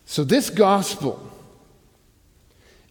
So, 0.06 0.25
this 0.25 0.50
gospel 0.50 1.25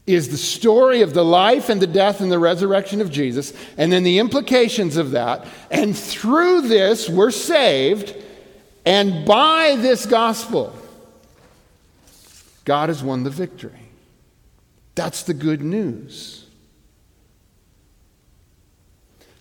is 0.08 0.30
the 0.30 0.38
story 0.38 1.02
of 1.02 1.14
the 1.14 1.24
life 1.24 1.70
and 1.70 1.82
the 1.82 1.88
death 1.88 2.20
and 2.20 2.32
the 2.32 2.40
resurrection 2.40 3.00
of 3.00 3.12
Jesus, 3.12 3.54
and 3.78 3.92
then 3.92 4.04
the 4.04 4.20
implications 4.20 4.98
of 4.98 5.12
that. 5.12 5.46
And 5.70 5.96
through 5.96 6.62
this, 6.62 7.08
we're 7.08 7.32
saved. 7.32 8.16
And 8.86 9.26
by 9.26 9.76
this 9.78 10.06
gospel, 10.06 10.76
God 12.66 12.90
has 12.90 13.04
won 13.04 13.24
the 13.24 13.30
victory. 13.30 13.90
That's 14.96 15.24
the 15.24 15.34
good 15.34 15.62
news. 15.62 16.46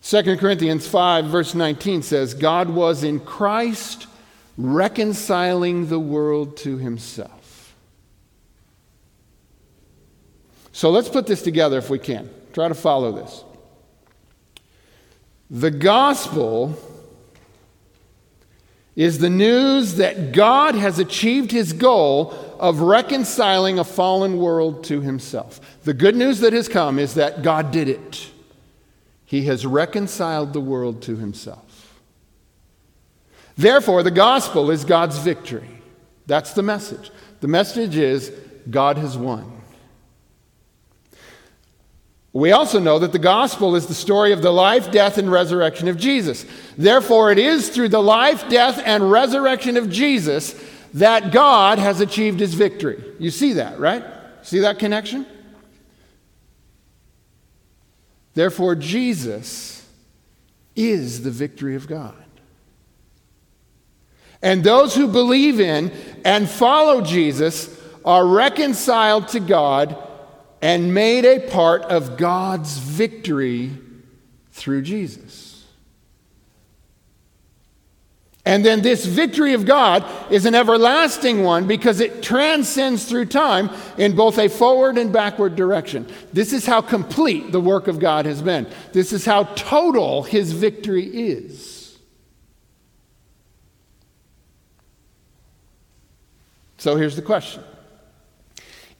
2 0.08 0.38
Corinthians 0.38 0.88
5, 0.88 1.26
verse 1.26 1.54
19 1.54 2.00
says, 2.00 2.32
God 2.32 2.70
was 2.70 3.04
in 3.04 3.20
Christ 3.20 4.06
reconciling 4.56 5.90
the 5.90 6.00
world 6.00 6.56
to 6.58 6.78
himself. 6.78 7.74
So 10.72 10.88
let's 10.88 11.10
put 11.10 11.26
this 11.26 11.42
together 11.42 11.76
if 11.76 11.90
we 11.90 11.98
can. 11.98 12.30
Try 12.54 12.68
to 12.68 12.74
follow 12.74 13.12
this. 13.12 13.44
The 15.50 15.70
gospel 15.70 16.74
is 18.96 19.18
the 19.18 19.28
news 19.28 19.96
that 19.96 20.32
God 20.32 20.74
has 20.74 20.98
achieved 20.98 21.50
his 21.50 21.74
goal 21.74 22.32
of 22.58 22.80
reconciling 22.80 23.78
a 23.78 23.84
fallen 23.84 24.38
world 24.38 24.84
to 24.84 25.02
himself. 25.02 25.60
The 25.84 25.92
good 25.92 26.16
news 26.16 26.40
that 26.40 26.54
has 26.54 26.66
come 26.66 26.98
is 26.98 27.12
that 27.12 27.42
God 27.42 27.70
did 27.72 27.90
it. 27.90 28.30
He 29.28 29.42
has 29.42 29.66
reconciled 29.66 30.54
the 30.54 30.60
world 30.60 31.02
to 31.02 31.14
himself. 31.14 32.00
Therefore, 33.58 34.02
the 34.02 34.10
gospel 34.10 34.70
is 34.70 34.86
God's 34.86 35.18
victory. 35.18 35.68
That's 36.26 36.54
the 36.54 36.62
message. 36.62 37.10
The 37.40 37.48
message 37.48 37.94
is 37.94 38.32
God 38.70 38.96
has 38.96 39.18
won. 39.18 39.60
We 42.32 42.52
also 42.52 42.80
know 42.80 42.98
that 43.00 43.12
the 43.12 43.18
gospel 43.18 43.76
is 43.76 43.86
the 43.86 43.92
story 43.92 44.32
of 44.32 44.40
the 44.40 44.50
life, 44.50 44.90
death, 44.90 45.18
and 45.18 45.30
resurrection 45.30 45.88
of 45.88 45.98
Jesus. 45.98 46.46
Therefore, 46.78 47.30
it 47.30 47.38
is 47.38 47.68
through 47.68 47.90
the 47.90 48.02
life, 48.02 48.48
death, 48.48 48.80
and 48.82 49.10
resurrection 49.12 49.76
of 49.76 49.90
Jesus 49.90 50.54
that 50.94 51.32
God 51.32 51.78
has 51.78 52.00
achieved 52.00 52.40
his 52.40 52.54
victory. 52.54 53.04
You 53.18 53.30
see 53.30 53.52
that, 53.54 53.78
right? 53.78 54.02
See 54.40 54.60
that 54.60 54.78
connection? 54.78 55.26
Therefore, 58.38 58.76
Jesus 58.76 59.84
is 60.76 61.24
the 61.24 61.30
victory 61.32 61.74
of 61.74 61.88
God. 61.88 62.14
And 64.40 64.62
those 64.62 64.94
who 64.94 65.08
believe 65.08 65.58
in 65.58 65.90
and 66.24 66.48
follow 66.48 67.00
Jesus 67.00 67.68
are 68.04 68.24
reconciled 68.24 69.26
to 69.30 69.40
God 69.40 69.96
and 70.62 70.94
made 70.94 71.24
a 71.24 71.50
part 71.50 71.82
of 71.82 72.16
God's 72.16 72.78
victory 72.78 73.72
through 74.52 74.82
Jesus. 74.82 75.47
And 78.48 78.64
then 78.64 78.80
this 78.80 79.04
victory 79.04 79.52
of 79.52 79.66
God 79.66 80.06
is 80.32 80.46
an 80.46 80.54
everlasting 80.54 81.42
one 81.44 81.66
because 81.66 82.00
it 82.00 82.22
transcends 82.22 83.04
through 83.04 83.26
time 83.26 83.68
in 83.98 84.16
both 84.16 84.38
a 84.38 84.48
forward 84.48 84.96
and 84.96 85.12
backward 85.12 85.54
direction. 85.54 86.08
This 86.32 86.54
is 86.54 86.64
how 86.64 86.80
complete 86.80 87.52
the 87.52 87.60
work 87.60 87.88
of 87.88 87.98
God 87.98 88.24
has 88.24 88.40
been. 88.40 88.66
This 88.94 89.12
is 89.12 89.26
how 89.26 89.44
total 89.54 90.22
his 90.22 90.52
victory 90.52 91.04
is. 91.04 91.98
So 96.78 96.96
here's 96.96 97.16
the 97.16 97.22
question 97.22 97.62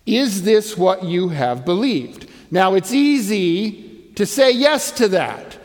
Is 0.05 0.43
this 0.43 0.77
what 0.77 1.05
you 1.05 1.31
have 1.31 1.65
believed? 1.65 2.29
Now, 2.51 2.75
it's 2.75 2.93
easy 2.93 4.11
to 4.15 4.27
say 4.27 4.51
yes 4.51 4.91
to 4.93 5.09
that 5.09 5.58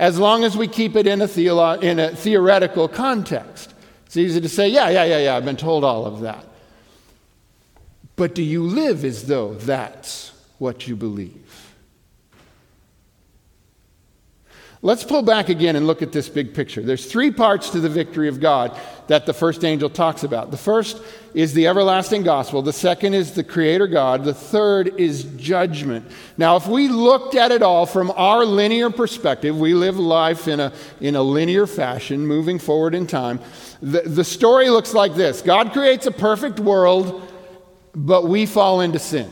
as 0.00 0.18
long 0.18 0.44
as 0.44 0.56
we 0.56 0.66
keep 0.66 0.96
it 0.96 1.06
in 1.06 1.20
a, 1.20 1.26
theolo- 1.26 1.80
in 1.82 1.98
a 1.98 2.16
theoretical 2.16 2.88
context. 2.88 3.74
It's 4.06 4.16
easy 4.16 4.40
to 4.40 4.48
say, 4.48 4.66
yeah, 4.66 4.88
yeah, 4.88 5.04
yeah, 5.04 5.18
yeah, 5.18 5.36
I've 5.36 5.44
been 5.44 5.58
told 5.58 5.84
all 5.84 6.06
of 6.06 6.20
that. 6.20 6.42
But 8.16 8.34
do 8.34 8.42
you 8.42 8.64
live 8.64 9.04
as 9.04 9.26
though 9.26 9.54
that's 9.54 10.32
what 10.58 10.88
you 10.88 10.96
believe? 10.96 11.69
Let's 14.82 15.04
pull 15.04 15.20
back 15.20 15.50
again 15.50 15.76
and 15.76 15.86
look 15.86 16.00
at 16.00 16.10
this 16.10 16.30
big 16.30 16.54
picture. 16.54 16.80
There's 16.80 17.04
three 17.04 17.30
parts 17.30 17.68
to 17.70 17.80
the 17.80 17.88
victory 17.90 18.28
of 18.28 18.40
God 18.40 18.78
that 19.08 19.26
the 19.26 19.34
first 19.34 19.62
angel 19.62 19.90
talks 19.90 20.24
about. 20.24 20.50
The 20.50 20.56
first 20.56 21.02
is 21.34 21.52
the 21.52 21.66
everlasting 21.66 22.22
gospel, 22.22 22.62
the 22.62 22.72
second 22.72 23.12
is 23.12 23.32
the 23.32 23.44
creator 23.44 23.86
God, 23.86 24.24
the 24.24 24.32
third 24.32 24.98
is 24.98 25.24
judgment. 25.36 26.10
Now, 26.38 26.56
if 26.56 26.66
we 26.66 26.88
looked 26.88 27.34
at 27.34 27.52
it 27.52 27.62
all 27.62 27.84
from 27.84 28.10
our 28.12 28.42
linear 28.46 28.88
perspective, 28.88 29.58
we 29.58 29.74
live 29.74 29.98
life 29.98 30.48
in 30.48 30.60
a, 30.60 30.72
in 31.00 31.14
a 31.14 31.22
linear 31.22 31.66
fashion, 31.66 32.26
moving 32.26 32.58
forward 32.58 32.94
in 32.94 33.06
time. 33.06 33.38
The, 33.82 34.00
the 34.00 34.24
story 34.24 34.70
looks 34.70 34.94
like 34.94 35.14
this 35.14 35.42
God 35.42 35.72
creates 35.72 36.06
a 36.06 36.10
perfect 36.10 36.58
world, 36.58 37.20
but 37.94 38.26
we 38.26 38.46
fall 38.46 38.80
into 38.80 38.98
sin. 38.98 39.30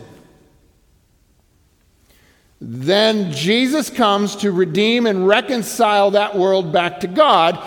Then 2.61 3.33
Jesus 3.33 3.89
comes 3.89 4.37
to 4.37 4.51
redeem 4.51 5.07
and 5.07 5.27
reconcile 5.27 6.11
that 6.13 6.37
world 6.37 6.73
back 6.73 7.01
to 7.01 7.07
God, 7.07 7.59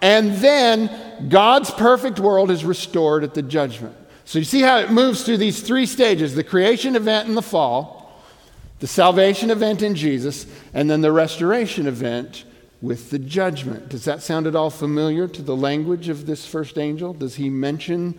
and 0.00 0.34
then 0.34 1.28
God's 1.28 1.70
perfect 1.70 2.20
world 2.20 2.50
is 2.50 2.64
restored 2.64 3.24
at 3.24 3.34
the 3.34 3.42
judgment. 3.42 3.96
So 4.24 4.38
you 4.38 4.44
see 4.44 4.60
how 4.60 4.78
it 4.78 4.90
moves 4.90 5.24
through 5.24 5.38
these 5.38 5.62
three 5.62 5.86
stages 5.86 6.34
the 6.34 6.44
creation 6.44 6.96
event 6.96 7.28
in 7.28 7.34
the 7.34 7.42
fall, 7.42 8.22
the 8.80 8.86
salvation 8.86 9.50
event 9.50 9.82
in 9.82 9.94
Jesus, 9.94 10.46
and 10.74 10.88
then 10.88 11.00
the 11.00 11.12
restoration 11.12 11.86
event 11.86 12.44
with 12.82 13.10
the 13.10 13.18
judgment. 13.18 13.88
Does 13.88 14.04
that 14.04 14.22
sound 14.22 14.46
at 14.46 14.54
all 14.54 14.70
familiar 14.70 15.26
to 15.26 15.42
the 15.42 15.56
language 15.56 16.08
of 16.08 16.26
this 16.26 16.46
first 16.46 16.78
angel? 16.78 17.14
Does 17.14 17.36
he 17.36 17.48
mention 17.48 18.14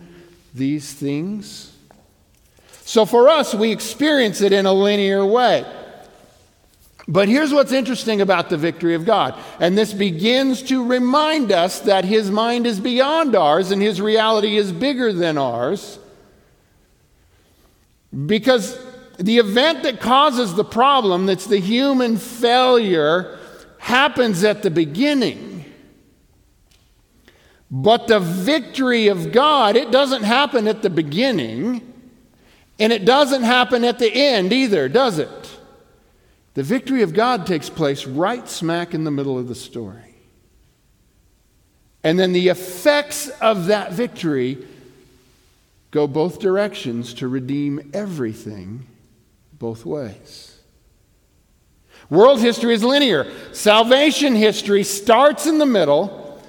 these 0.54 0.92
things? 0.92 1.74
So 2.84 3.06
for 3.06 3.28
us, 3.28 3.54
we 3.54 3.70
experience 3.70 4.40
it 4.40 4.52
in 4.52 4.66
a 4.66 4.72
linear 4.72 5.24
way. 5.24 5.64
But 7.10 7.28
here's 7.30 7.54
what's 7.54 7.72
interesting 7.72 8.20
about 8.20 8.50
the 8.50 8.58
victory 8.58 8.94
of 8.94 9.06
God. 9.06 9.34
And 9.60 9.78
this 9.78 9.94
begins 9.94 10.62
to 10.64 10.86
remind 10.86 11.50
us 11.50 11.80
that 11.80 12.04
his 12.04 12.30
mind 12.30 12.66
is 12.66 12.78
beyond 12.78 13.34
ours 13.34 13.70
and 13.70 13.80
his 13.80 13.98
reality 13.98 14.58
is 14.58 14.72
bigger 14.72 15.10
than 15.10 15.38
ours. 15.38 15.98
Because 18.26 18.78
the 19.18 19.38
event 19.38 19.84
that 19.84 20.00
causes 20.00 20.54
the 20.54 20.64
problem, 20.64 21.24
that's 21.24 21.46
the 21.46 21.58
human 21.58 22.18
failure, 22.18 23.38
happens 23.78 24.44
at 24.44 24.62
the 24.62 24.70
beginning. 24.70 25.64
But 27.70 28.06
the 28.06 28.20
victory 28.20 29.08
of 29.08 29.32
God, 29.32 29.76
it 29.76 29.90
doesn't 29.90 30.24
happen 30.24 30.68
at 30.68 30.82
the 30.82 30.90
beginning, 30.90 31.90
and 32.78 32.92
it 32.92 33.06
doesn't 33.06 33.42
happen 33.42 33.84
at 33.84 33.98
the 33.98 34.12
end 34.12 34.52
either, 34.52 34.88
does 34.90 35.18
it? 35.18 35.28
The 36.58 36.64
victory 36.64 37.02
of 37.02 37.14
God 37.14 37.46
takes 37.46 37.70
place 37.70 38.04
right 38.04 38.48
smack 38.48 38.92
in 38.92 39.04
the 39.04 39.12
middle 39.12 39.38
of 39.38 39.46
the 39.46 39.54
story. 39.54 40.16
And 42.02 42.18
then 42.18 42.32
the 42.32 42.48
effects 42.48 43.28
of 43.40 43.66
that 43.66 43.92
victory 43.92 44.66
go 45.92 46.08
both 46.08 46.40
directions 46.40 47.14
to 47.14 47.28
redeem 47.28 47.92
everything 47.94 48.88
both 49.52 49.86
ways. 49.86 50.58
World 52.10 52.40
history 52.40 52.74
is 52.74 52.82
linear. 52.82 53.32
Salvation 53.52 54.34
history 54.34 54.82
starts 54.82 55.46
in 55.46 55.58
the 55.58 55.64
middle, 55.64 56.42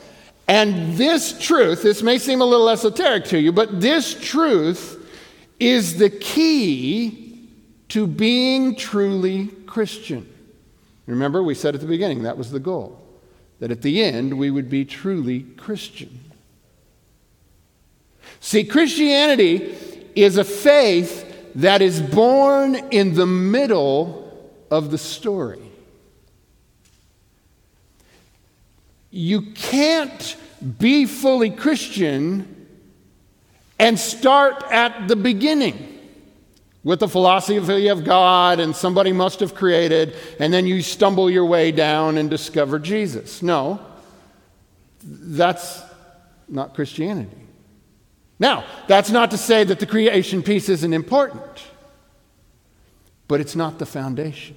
and 0.48 0.98
this 0.98 1.38
truth, 1.40 1.84
this 1.84 2.02
may 2.02 2.18
seem 2.18 2.42
a 2.42 2.46
little 2.46 2.70
esoteric 2.70 3.26
to 3.26 3.40
you, 3.40 3.52
but 3.52 3.80
this 3.80 4.20
truth 4.20 5.08
is 5.60 6.00
the 6.00 6.10
key 6.10 7.29
to 7.90 8.08
being 8.08 8.76
truly 8.76 9.48
Christian. 9.66 10.28
Remember, 11.08 11.42
we 11.42 11.56
said 11.56 11.74
at 11.76 11.82
the 11.82 11.88
beginning 11.88 12.24
that 12.24 12.38
was 12.38 12.52
the 12.52 12.60
goal, 12.60 13.02
that 13.60 13.72
at 13.72 13.82
the 13.82 14.04
end 14.04 14.38
we 14.38 14.52
would 14.52 14.70
be 14.70 14.86
truly 14.86 15.42
Christian. 15.58 16.20
See, 18.40 18.64
Christianity 18.64 19.78
is 20.16 20.38
a 20.38 20.44
faith 20.44 21.26
that 21.56 21.82
is 21.82 22.00
born 22.00 22.76
in 22.76 23.16
the 23.16 23.26
middle 23.26 24.52
of 24.70 24.92
the 24.92 24.98
story. 24.98 25.62
You 29.12 29.42
can't 29.42 30.38
be 30.78 31.06
fully 31.06 31.50
Christian 31.50 32.68
and 33.80 33.98
start 33.98 34.64
at 34.70 35.08
the 35.08 35.16
beginning 35.16 35.89
with 36.84 37.00
the 37.00 37.08
philosophy 37.08 37.88
of 37.88 38.04
God 38.04 38.60
and 38.60 38.76
somebody 38.76 39.12
must 39.12 39.42
have 39.42 39.54
created, 39.54 40.16
and 40.40 40.54
then 40.54 40.66
you 40.66 40.82
stumble 40.82 41.30
your 41.30 41.46
way 41.46 41.72
down 41.72 42.18
and 42.18 42.30
discover 42.30 42.80
Jesus. 42.80 43.42
No, 43.44 43.80
that's 45.04 45.82
not 46.48 46.74
Christianity. 46.74 47.38
Now, 48.40 48.64
that's 48.88 49.10
not 49.10 49.32
to 49.32 49.38
say 49.38 49.66
that 49.66 49.80
the 49.80 49.86
creation 49.86 50.42
piece 50.42 50.70
isn't 50.70 50.94
important, 50.94 51.44
but 53.28 53.42
it's 53.42 53.56
not 53.56 53.80
the 53.80 53.86
foundation. 53.86 54.56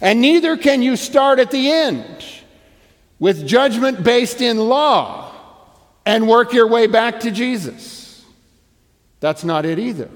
And 0.00 0.20
neither 0.20 0.56
can 0.56 0.82
you 0.82 0.96
start 0.96 1.38
at 1.38 1.52
the 1.52 1.70
end 1.70 2.24
with 3.18 3.46
judgment 3.46 4.02
based 4.02 4.40
in 4.40 4.58
law 4.58 5.32
and 6.04 6.28
work 6.28 6.52
your 6.52 6.66
way 6.66 6.86
back 6.86 7.20
to 7.20 7.30
Jesus. 7.30 8.24
That's 9.20 9.44
not 9.44 9.64
it 9.64 9.78
either. 9.78 10.10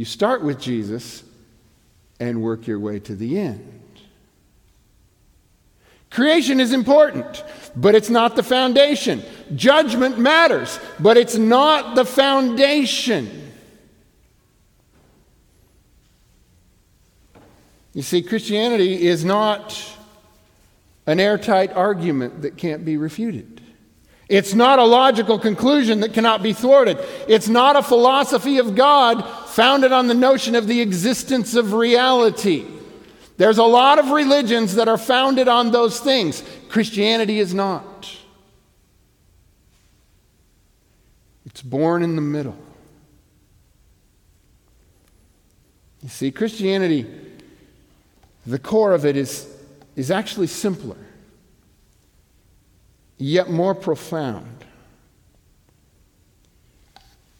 You 0.00 0.06
start 0.06 0.42
with 0.42 0.58
Jesus 0.58 1.22
and 2.18 2.40
work 2.40 2.66
your 2.66 2.80
way 2.80 3.00
to 3.00 3.14
the 3.14 3.38
end. 3.38 3.82
Creation 6.08 6.58
is 6.58 6.72
important, 6.72 7.44
but 7.76 7.94
it's 7.94 8.08
not 8.08 8.34
the 8.34 8.42
foundation. 8.42 9.22
Judgment 9.54 10.18
matters, 10.18 10.80
but 11.00 11.18
it's 11.18 11.36
not 11.36 11.96
the 11.96 12.06
foundation. 12.06 13.52
You 17.92 18.00
see, 18.00 18.22
Christianity 18.22 19.06
is 19.06 19.22
not 19.22 19.78
an 21.04 21.20
airtight 21.20 21.74
argument 21.74 22.40
that 22.40 22.56
can't 22.56 22.86
be 22.86 22.96
refuted. 22.96 23.60
It's 24.30 24.54
not 24.54 24.78
a 24.78 24.84
logical 24.84 25.38
conclusion 25.38 26.00
that 26.00 26.14
cannot 26.14 26.42
be 26.42 26.54
thwarted. 26.54 26.98
It's 27.28 27.48
not 27.48 27.76
a 27.76 27.82
philosophy 27.82 28.56
of 28.56 28.76
God 28.76 29.39
founded 29.50 29.92
on 29.92 30.06
the 30.06 30.14
notion 30.14 30.54
of 30.54 30.66
the 30.66 30.80
existence 30.80 31.54
of 31.54 31.72
reality. 31.72 32.66
There's 33.36 33.58
a 33.58 33.64
lot 33.64 33.98
of 33.98 34.10
religions 34.10 34.74
that 34.74 34.88
are 34.88 34.98
founded 34.98 35.48
on 35.48 35.70
those 35.70 35.98
things. 36.00 36.42
Christianity 36.68 37.38
is 37.40 37.54
not. 37.54 38.16
It's 41.46 41.62
born 41.62 42.02
in 42.02 42.16
the 42.16 42.22
middle. 42.22 42.56
You 46.02 46.08
see, 46.08 46.30
Christianity, 46.30 47.06
the 48.46 48.58
core 48.58 48.92
of 48.92 49.04
it 49.04 49.16
is, 49.16 49.46
is 49.96 50.10
actually 50.10 50.46
simpler 50.46 50.96
yet 53.20 53.50
more 53.50 53.74
profound. 53.74 54.64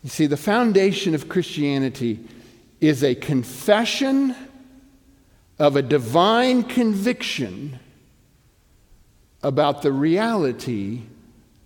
You 0.02 0.08
see, 0.10 0.26
the 0.26 0.36
foundation 0.36 1.14
of 1.14 1.28
Christianity 1.28 2.20
is 2.80 3.04
a 3.04 3.14
confession 3.14 4.34
of 5.58 5.76
a 5.76 5.82
divine 5.82 6.62
conviction 6.62 7.78
about 9.42 9.82
the 9.82 9.92
reality 9.92 11.02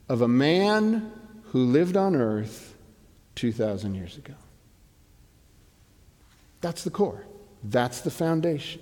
of 0.09 0.21
a 0.21 0.29
man 0.29 1.13
who 1.47 1.65
lived 1.65 1.97
on 1.97 2.17
earth 2.17 2.75
2,000 3.37 3.95
years 3.95 4.17
ago. 4.17 4.35
That's 6.61 6.83
the 6.83 6.91
core, 6.91 7.25
that's 7.63 8.01
the 8.01 8.11
foundation. 8.11 8.81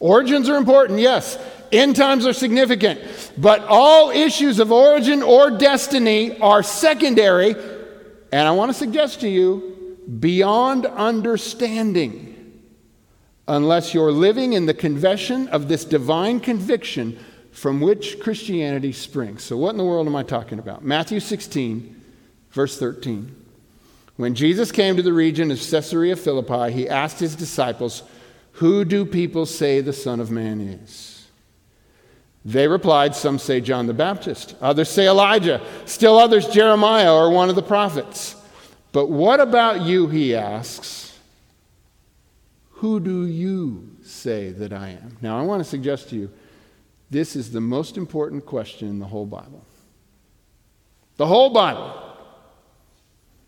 Origins 0.00 0.48
are 0.48 0.56
important, 0.56 0.98
yes. 0.98 1.38
End 1.72 1.96
times 1.96 2.26
are 2.26 2.32
significant. 2.32 3.00
But 3.38 3.64
all 3.64 4.10
issues 4.10 4.58
of 4.58 4.70
origin 4.70 5.22
or 5.22 5.50
destiny 5.50 6.38
are 6.40 6.62
secondary, 6.62 7.54
and 8.34 8.48
I 8.48 8.50
want 8.50 8.72
to 8.72 8.76
suggest 8.76 9.20
to 9.20 9.28
you, 9.28 9.96
beyond 10.18 10.86
understanding, 10.86 12.60
unless 13.46 13.94
you're 13.94 14.10
living 14.10 14.54
in 14.54 14.66
the 14.66 14.74
confession 14.74 15.46
of 15.50 15.68
this 15.68 15.84
divine 15.84 16.40
conviction 16.40 17.16
from 17.52 17.80
which 17.80 18.18
Christianity 18.18 18.90
springs. 18.90 19.44
So, 19.44 19.56
what 19.56 19.70
in 19.70 19.76
the 19.76 19.84
world 19.84 20.08
am 20.08 20.16
I 20.16 20.24
talking 20.24 20.58
about? 20.58 20.84
Matthew 20.84 21.20
16, 21.20 22.02
verse 22.50 22.76
13. 22.76 23.32
When 24.16 24.34
Jesus 24.34 24.72
came 24.72 24.96
to 24.96 25.02
the 25.02 25.12
region 25.12 25.52
of 25.52 25.58
Caesarea 25.58 26.16
Philippi, 26.16 26.72
he 26.72 26.88
asked 26.88 27.20
his 27.20 27.36
disciples, 27.36 28.02
Who 28.54 28.84
do 28.84 29.04
people 29.04 29.46
say 29.46 29.80
the 29.80 29.92
Son 29.92 30.18
of 30.18 30.32
Man 30.32 30.60
is? 30.60 31.13
They 32.44 32.68
replied, 32.68 33.14
Some 33.14 33.38
say 33.38 33.60
John 33.60 33.86
the 33.86 33.94
Baptist, 33.94 34.54
others 34.60 34.90
say 34.90 35.08
Elijah, 35.08 35.62
still 35.86 36.18
others 36.18 36.46
Jeremiah 36.48 37.12
or 37.12 37.30
one 37.30 37.48
of 37.48 37.56
the 37.56 37.62
prophets. 37.62 38.36
But 38.92 39.08
what 39.08 39.40
about 39.40 39.82
you, 39.82 40.08
he 40.08 40.34
asks. 40.34 41.18
Who 42.74 43.00
do 43.00 43.26
you 43.26 43.96
say 44.04 44.50
that 44.50 44.72
I 44.72 44.90
am? 44.90 45.16
Now, 45.22 45.38
I 45.38 45.42
want 45.42 45.60
to 45.60 45.68
suggest 45.68 46.10
to 46.10 46.16
you 46.16 46.30
this 47.10 47.34
is 47.34 47.50
the 47.50 47.60
most 47.60 47.96
important 47.96 48.44
question 48.44 48.88
in 48.88 48.98
the 48.98 49.06
whole 49.06 49.26
Bible. 49.26 49.64
The 51.16 51.26
whole 51.26 51.50
Bible. 51.50 51.92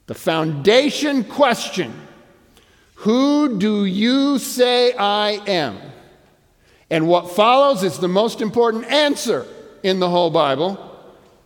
The 0.06 0.14
foundation 0.14 1.24
question 1.24 1.92
Who 2.96 3.58
do 3.58 3.84
you 3.84 4.38
say 4.38 4.94
I 4.94 5.32
am? 5.46 5.78
And 6.90 7.08
what 7.08 7.30
follows 7.30 7.82
is 7.82 7.98
the 7.98 8.08
most 8.08 8.40
important 8.40 8.84
answer 8.86 9.46
in 9.82 9.98
the 9.98 10.08
whole 10.08 10.30
Bible. 10.30 10.78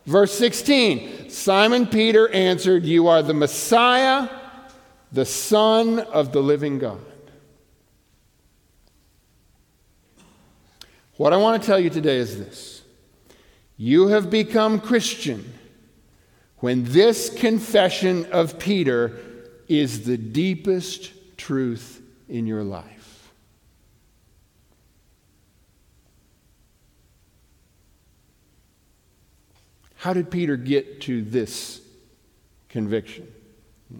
Verse 0.07 0.33
16 0.37 1.31
Simon 1.31 1.87
Peter 1.87 2.29
answered, 2.31 2.85
You 2.85 3.09
are 3.09 3.23
the 3.23 3.35
Messiah, 3.35 4.29
the 5.13 5.25
Son 5.25 5.99
of 5.99 6.33
the 6.33 6.43
living 6.43 6.79
God. 6.79 7.01
What 11.17 11.33
I 11.33 11.37
want 11.37 11.63
to 11.63 11.67
tell 11.67 11.79
you 11.79 11.91
today 11.91 12.17
is 12.17 12.39
this 12.39 12.83
You 13.77 14.09
have 14.09 14.31
become 14.31 14.81
Christian 14.81 15.53
when 16.59 16.85
this 16.85 17.31
confession 17.31 18.27
of 18.33 18.59
Peter 18.59 19.19
is 19.69 20.05
the 20.05 20.17
deepest 20.17 21.13
truth 21.37 22.03
in 22.29 22.47
your 22.47 22.65
life. 22.65 23.00
How 30.01 30.15
did 30.15 30.31
Peter 30.31 30.57
get 30.57 31.03
to 31.03 31.21
this 31.21 31.83
conviction? 32.71 33.31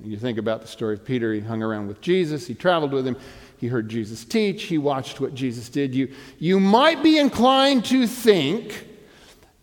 You 0.03 0.17
think 0.17 0.39
about 0.39 0.63
the 0.63 0.67
story 0.67 0.95
of 0.95 1.05
Peter, 1.05 1.35
he 1.35 1.41
hung 1.41 1.63
around 1.63 1.89
with 1.89 2.01
Jesus, 2.01 2.47
he 2.47 2.55
traveled 2.55 2.93
with 2.93 3.07
him, 3.07 3.19
he 3.59 3.67
heard 3.67 3.91
Jesus 3.91 4.25
teach, 4.25 4.63
he 4.63 4.79
watched 4.79 5.21
what 5.21 5.35
Jesus 5.35 5.69
did. 5.69 5.95
You, 5.95 6.11
you 6.39 6.59
might 6.59 7.03
be 7.03 7.19
inclined 7.19 7.85
to 7.87 8.07
think 8.07 8.87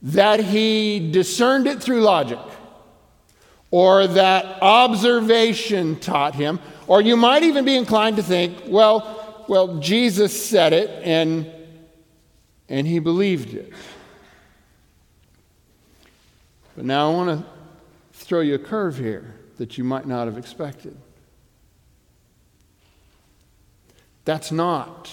that 0.04 0.40
he 0.40 1.12
discerned 1.12 1.66
it 1.66 1.82
through 1.82 2.02
logic 2.02 2.38
or 3.72 4.06
that 4.06 4.62
observation 4.62 6.00
taught 6.00 6.36
him, 6.36 6.60
or 6.86 7.02
you 7.02 7.18
might 7.18 7.42
even 7.42 7.66
be 7.66 7.76
inclined 7.76 8.18
to 8.18 8.24
think, 8.24 8.56
well, 8.68 9.44
well, 9.48 9.80
Jesus 9.80 10.48
said 10.48 10.72
it 10.72 10.92
and, 11.04 11.52
and 12.70 12.86
he 12.86 13.00
believed 13.00 13.56
it. 13.56 13.74
But 16.78 16.86
now 16.86 17.12
I 17.12 17.14
want 17.14 17.42
to 17.42 17.46
throw 18.14 18.40
you 18.40 18.56
a 18.56 18.60
curve 18.60 18.98
here 18.98 19.36
that 19.58 19.78
you 19.78 19.84
might 19.84 20.08
not 20.08 20.28
have 20.28 20.38
expected. 20.38 20.96
That's 24.24 24.54
not 24.54 25.12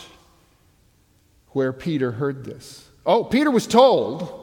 where 1.48 1.72
Peter 1.72 2.12
heard 2.12 2.44
this. 2.44 2.88
Oh, 3.04 3.24
Peter 3.24 3.50
was 3.50 3.66
told 3.66 4.42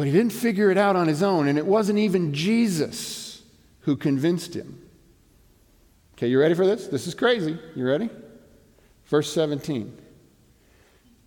But 0.00 0.06
he 0.06 0.12
didn't 0.12 0.32
figure 0.32 0.70
it 0.70 0.78
out 0.78 0.96
on 0.96 1.08
his 1.08 1.22
own, 1.22 1.46
and 1.46 1.58
it 1.58 1.66
wasn't 1.66 1.98
even 1.98 2.32
Jesus 2.32 3.42
who 3.80 3.96
convinced 3.96 4.54
him. 4.54 4.80
Okay, 6.14 6.28
you 6.28 6.40
ready 6.40 6.54
for 6.54 6.66
this? 6.66 6.86
This 6.86 7.06
is 7.06 7.14
crazy. 7.14 7.58
You 7.74 7.86
ready? 7.86 8.08
Verse 9.04 9.30
17. 9.30 9.94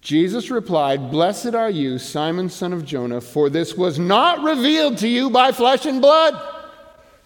Jesus 0.03 0.51
replied, 0.51 1.09
Blessed 1.11 1.55
are 1.55 1.69
you, 1.69 1.97
Simon, 1.97 2.49
son 2.49 2.73
of 2.73 2.83
Jonah, 2.83 3.21
for 3.21 3.49
this 3.49 3.75
was 3.75 3.97
not 3.97 4.43
revealed 4.43 4.97
to 4.97 5.07
you 5.07 5.29
by 5.29 5.53
flesh 5.53 5.85
and 5.85 6.01
blood. 6.01 6.39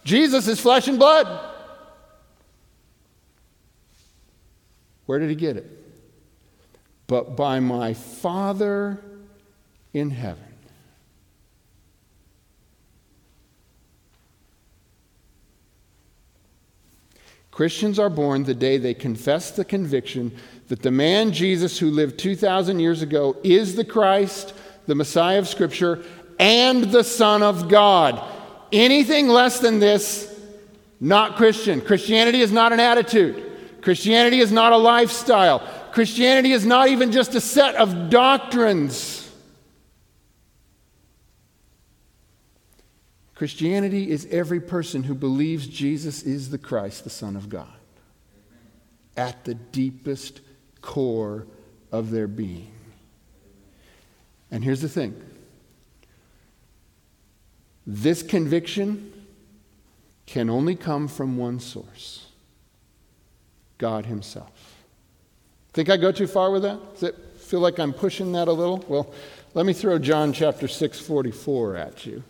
Jesus 0.04 0.48
is 0.48 0.60
flesh 0.60 0.88
and 0.88 1.00
blood. 1.00 1.56
Where 5.08 5.18
did 5.18 5.30
he 5.30 5.36
get 5.36 5.58
it? 5.58 5.66
But 7.08 7.36
by 7.36 7.60
my 7.60 7.96
Father 7.96 9.04
in 9.94 10.12
heaven. 10.12 10.44
Christians 17.50 17.98
are 17.98 18.12
born 18.12 18.44
the 18.44 18.54
day 18.54 18.78
they 18.78 18.94
confess 18.94 19.50
the 19.50 19.66
conviction 19.66 20.32
that 20.68 20.82
the 20.82 20.92
man 20.92 21.32
Jesus 21.32 21.80
who 21.80 21.90
lived 21.90 22.20
2,000 22.20 22.80
years 22.80 23.02
ago 23.02 23.38
is 23.44 23.76
the 23.76 23.86
Christ, 23.86 24.54
the 24.86 24.96
Messiah 24.96 25.40
of 25.40 25.48
Scripture, 25.48 26.04
and 26.40 26.86
the 26.86 27.04
Son 27.04 27.42
of 27.42 27.70
God. 27.70 28.22
Anything 28.72 29.28
less 29.30 29.60
than 29.60 29.80
this, 29.80 30.34
not 31.00 31.38
Christian. 31.38 31.80
Christianity 31.80 32.42
is 32.42 32.52
not 32.52 32.74
an 32.74 32.80
attitude, 32.80 33.44
Christianity 33.82 34.40
is 34.40 34.52
not 34.52 34.74
a 34.74 34.78
lifestyle, 34.78 35.60
Christianity 35.94 36.52
is 36.52 36.66
not 36.66 36.90
even 36.90 37.12
just 37.12 37.34
a 37.36 37.42
set 37.42 37.76
of 37.76 38.10
doctrines. 38.10 39.24
Christianity 43.36 44.10
is 44.10 44.26
every 44.32 44.60
person 44.60 45.04
who 45.04 45.14
believes 45.14 45.68
Jesus 45.68 46.24
is 46.24 46.50
the 46.50 46.58
Christ, 46.58 47.04
the 47.04 47.12
Son 47.12 47.36
of 47.36 47.50
God, 47.50 47.72
at 49.16 49.46
the 49.46 49.54
deepest 49.54 50.42
core 50.88 51.46
of 51.92 52.12
their 52.12 52.28
being. 52.28 52.72
And 54.50 54.64
here's 54.64 54.82
the 54.82 54.90
thing 54.90 55.22
this 57.86 58.24
conviction 58.24 59.14
can 60.26 60.50
only 60.50 60.76
come 60.76 61.08
from 61.08 61.38
one 61.38 61.60
source 61.60 62.28
God 63.78 64.06
Himself. 64.06 64.86
Think 65.74 65.90
I 65.90 65.98
go 65.98 66.12
too 66.12 66.26
far 66.26 66.52
with 66.52 66.64
that? 66.64 66.80
Does 66.94 67.04
it 67.04 67.16
feel 67.38 67.60
like 67.60 67.80
I'm 67.80 67.94
pushing 67.94 68.32
that 68.32 68.48
a 68.48 68.54
little? 68.54 68.84
Well, 68.88 69.14
let 69.54 69.66
me 69.66 69.74
throw 69.74 70.00
John 70.00 70.32
chapter 70.32 70.70
6, 70.70 71.00
44 71.02 71.76
at 71.76 72.06
you. 72.06 72.24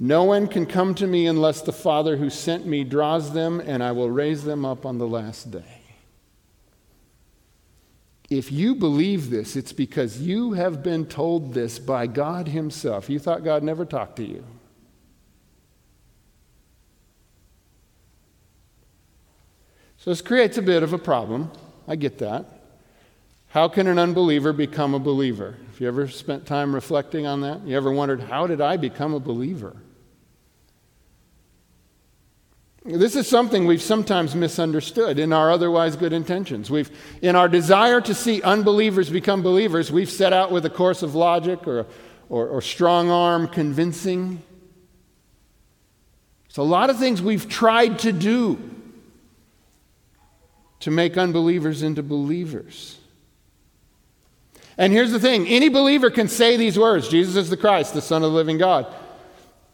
No 0.00 0.24
one 0.24 0.48
can 0.48 0.64
come 0.66 0.94
to 0.96 1.06
me 1.06 1.26
unless 1.26 1.60
the 1.60 1.72
Father 1.72 2.16
who 2.16 2.30
sent 2.30 2.66
me 2.66 2.84
draws 2.84 3.32
them, 3.32 3.60
and 3.60 3.82
I 3.82 3.92
will 3.92 4.10
raise 4.10 4.44
them 4.44 4.64
up 4.64 4.84
on 4.86 4.98
the 4.98 5.06
last 5.06 5.50
day. 5.50 5.83
If 8.30 8.50
you 8.50 8.74
believe 8.74 9.30
this, 9.30 9.54
it's 9.54 9.72
because 9.72 10.20
you 10.20 10.52
have 10.54 10.82
been 10.82 11.06
told 11.06 11.52
this 11.52 11.78
by 11.78 12.06
God 12.06 12.48
Himself. 12.48 13.10
You 13.10 13.18
thought 13.18 13.44
God 13.44 13.62
never 13.62 13.84
talked 13.84 14.16
to 14.16 14.24
you. 14.24 14.44
So 19.98 20.10
this 20.10 20.20
creates 20.20 20.58
a 20.58 20.62
bit 20.62 20.82
of 20.82 20.92
a 20.92 20.98
problem. 20.98 21.50
I 21.86 21.96
get 21.96 22.18
that. 22.18 22.46
How 23.48 23.68
can 23.68 23.86
an 23.86 23.98
unbeliever 23.98 24.52
become 24.52 24.94
a 24.94 24.98
believer? 24.98 25.56
Have 25.70 25.80
you 25.80 25.86
ever 25.88 26.08
spent 26.08 26.44
time 26.44 26.74
reflecting 26.74 27.26
on 27.26 27.40
that? 27.42 27.66
You 27.66 27.76
ever 27.76 27.92
wondered, 27.92 28.20
how 28.20 28.46
did 28.46 28.60
I 28.60 28.76
become 28.76 29.14
a 29.14 29.20
believer? 29.20 29.76
This 32.86 33.16
is 33.16 33.26
something 33.26 33.64
we've 33.64 33.80
sometimes 33.80 34.34
misunderstood 34.34 35.18
in 35.18 35.32
our 35.32 35.50
otherwise 35.50 35.96
good 35.96 36.12
intentions. 36.12 36.70
We've, 36.70 36.90
in 37.22 37.34
our 37.34 37.48
desire 37.48 38.02
to 38.02 38.12
see 38.12 38.42
unbelievers 38.42 39.08
become 39.08 39.42
believers, 39.42 39.90
we've 39.90 40.10
set 40.10 40.34
out 40.34 40.52
with 40.52 40.66
a 40.66 40.70
course 40.70 41.02
of 41.02 41.14
logic 41.14 41.66
or, 41.66 41.86
or, 42.28 42.46
or 42.46 42.60
strong 42.60 43.10
arm 43.10 43.48
convincing. 43.48 44.42
It's 46.46 46.58
a 46.58 46.62
lot 46.62 46.90
of 46.90 46.98
things 46.98 47.22
we've 47.22 47.48
tried 47.48 48.00
to 48.00 48.12
do 48.12 48.58
to 50.80 50.90
make 50.90 51.16
unbelievers 51.16 51.82
into 51.82 52.02
believers. 52.02 52.98
And 54.76 54.92
here's 54.92 55.10
the 55.10 55.20
thing 55.20 55.46
any 55.46 55.70
believer 55.70 56.10
can 56.10 56.28
say 56.28 56.58
these 56.58 56.78
words 56.78 57.08
Jesus 57.08 57.36
is 57.36 57.48
the 57.48 57.56
Christ, 57.56 57.94
the 57.94 58.02
Son 58.02 58.22
of 58.22 58.30
the 58.30 58.36
living 58.36 58.58
God. 58.58 58.94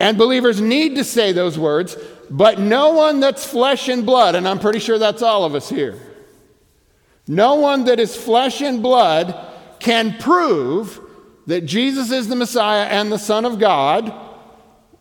And 0.01 0.17
believers 0.17 0.63
need 0.63 0.97
to 0.97 1.05
say 1.05 1.33
those 1.33 1.59
words, 1.59 1.95
but 2.31 2.59
no 2.59 2.95
one 2.95 3.21
that's 3.21 3.45
flesh 3.45 3.89
and 3.89 4.07
blood, 4.07 4.35
and 4.35 4.49
I'm 4.49 4.59
pretty 4.59 4.79
sure 4.79 4.99
that's 4.99 5.21
all 5.21 5.45
of 5.45 5.55
us 5.55 5.69
here, 5.69 6.01
No 7.29 7.57
one 7.57 7.85
that 7.85 8.01
is 8.01 8.17
flesh 8.17 8.63
and 8.63 8.83
blood 8.83 9.39
can 9.79 10.17
prove 10.19 11.01
that 11.47 11.67
Jesus 11.67 12.11
is 12.11 12.29
the 12.29 12.37
Messiah 12.37 12.87
and 12.87 13.13
the 13.13 13.19
Son 13.19 13.45
of 13.45 13.59
God 13.59 14.13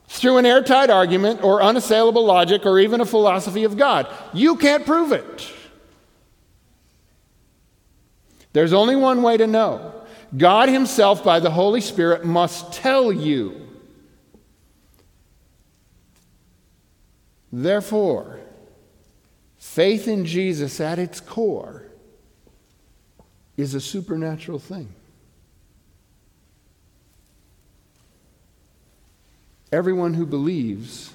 through 0.10 0.38
an 0.38 0.46
airtight 0.46 0.90
argument 0.90 1.44
or 1.44 1.62
unassailable 1.62 2.26
logic 2.26 2.66
or 2.66 2.80
even 2.80 3.00
a 3.00 3.06
philosophy 3.06 3.64
of 3.64 3.78
God. 3.78 4.08
You 4.34 4.58
can't 4.58 4.86
prove 4.86 5.12
it. 5.12 5.54
There's 8.52 8.74
only 8.74 8.96
one 8.96 9.22
way 9.22 9.38
to 9.38 9.48
know. 9.48 9.94
God 10.36 10.68
Himself, 10.70 11.24
by 11.24 11.40
the 11.40 11.52
Holy 11.52 11.82
Spirit, 11.82 12.26
must 12.26 12.74
tell 12.74 13.14
you. 13.14 13.68
Therefore, 17.52 18.40
faith 19.58 20.08
in 20.08 20.26
Jesus 20.26 20.80
at 20.80 21.00
its 21.00 21.20
core 21.20 21.84
is 23.58 23.74
a 23.74 23.82
supernatural 23.82 24.60
thing. 24.60 24.94
Everyone 29.72 30.14
who 30.14 30.26
believes 30.26 31.14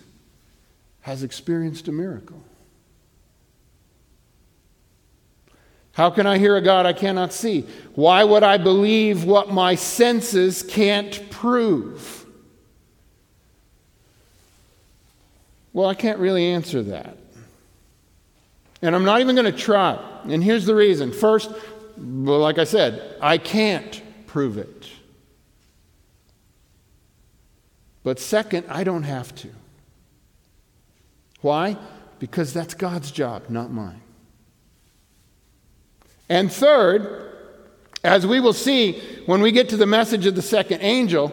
has 1.01 1.23
experienced 1.23 1.89
a 1.89 1.93
miracle. 1.93 2.43
How 5.93 6.11
can 6.11 6.27
I 6.27 6.39
hear 6.39 6.57
a 6.57 6.61
God 6.61 6.87
I 6.87 6.93
cannot 6.93 7.33
see? 7.33 7.63
Why 7.95 8.25
would 8.25 8.43
I 8.43 8.59
believe 8.59 9.25
what 9.25 9.53
my 9.53 9.77
senses 9.77 10.63
can't 10.63 11.31
prove? 11.31 12.24
Well, 15.75 15.89
I 15.89 15.95
can't 15.95 16.19
really 16.19 16.47
answer 16.47 16.83
that. 16.85 17.19
And 18.81 18.95
I'm 18.95 19.05
not 19.05 19.21
even 19.21 19.35
going 19.35 19.53
to 19.53 19.59
try. 19.59 19.99
And 20.25 20.43
here's 20.43 20.65
the 20.65 20.75
reason. 20.75 21.13
First, 21.13 21.51
like 21.99 22.59
I 22.59 22.65
said, 22.65 23.17
I 23.21 23.39
can't 23.39 24.01
prove 24.27 24.57
it. 24.57 24.89
But 28.05 28.21
second, 28.21 28.67
I 28.69 28.85
don't 28.85 29.03
have 29.03 29.35
to. 29.37 29.49
Why? 31.41 31.77
Because 32.21 32.53
that's 32.53 32.75
God's 32.75 33.11
job, 33.11 33.45
not 33.49 33.71
mine. 33.71 34.01
And 36.29 36.53
third, 36.53 37.33
as 38.05 38.27
we 38.27 38.39
will 38.39 38.53
see 38.53 39.01
when 39.27 39.41
we 39.41 39.51
get 39.51 39.71
to 39.71 39.77
the 39.77 39.87
message 39.87 40.27
of 40.27 40.37
the 40.37 40.43
second 40.43 40.83
angel, 40.83 41.33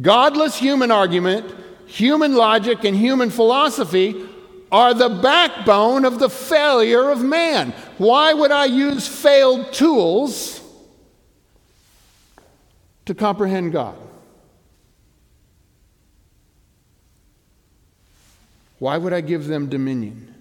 godless 0.00 0.56
human 0.56 0.90
argument, 0.90 1.52
human 1.86 2.34
logic, 2.34 2.84
and 2.84 2.96
human 2.96 3.30
philosophy 3.30 4.26
are 4.70 4.92
the 4.94 5.08
backbone 5.08 6.04
of 6.04 6.18
the 6.18 6.28
failure 6.28 7.10
of 7.10 7.22
man. 7.22 7.72
Why 7.98 8.32
would 8.32 8.50
I 8.50 8.64
use 8.66 9.06
failed 9.06 9.72
tools 9.72 10.60
to 13.04 13.14
comprehend 13.14 13.72
God? 13.72 13.96
Why 18.78 18.98
would 18.98 19.12
I 19.12 19.22
give 19.22 19.46
them 19.46 19.68
dominion 19.68 20.34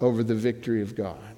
over 0.00 0.22
the 0.22 0.34
victory 0.34 0.80
of 0.80 0.94
God? 0.94 1.31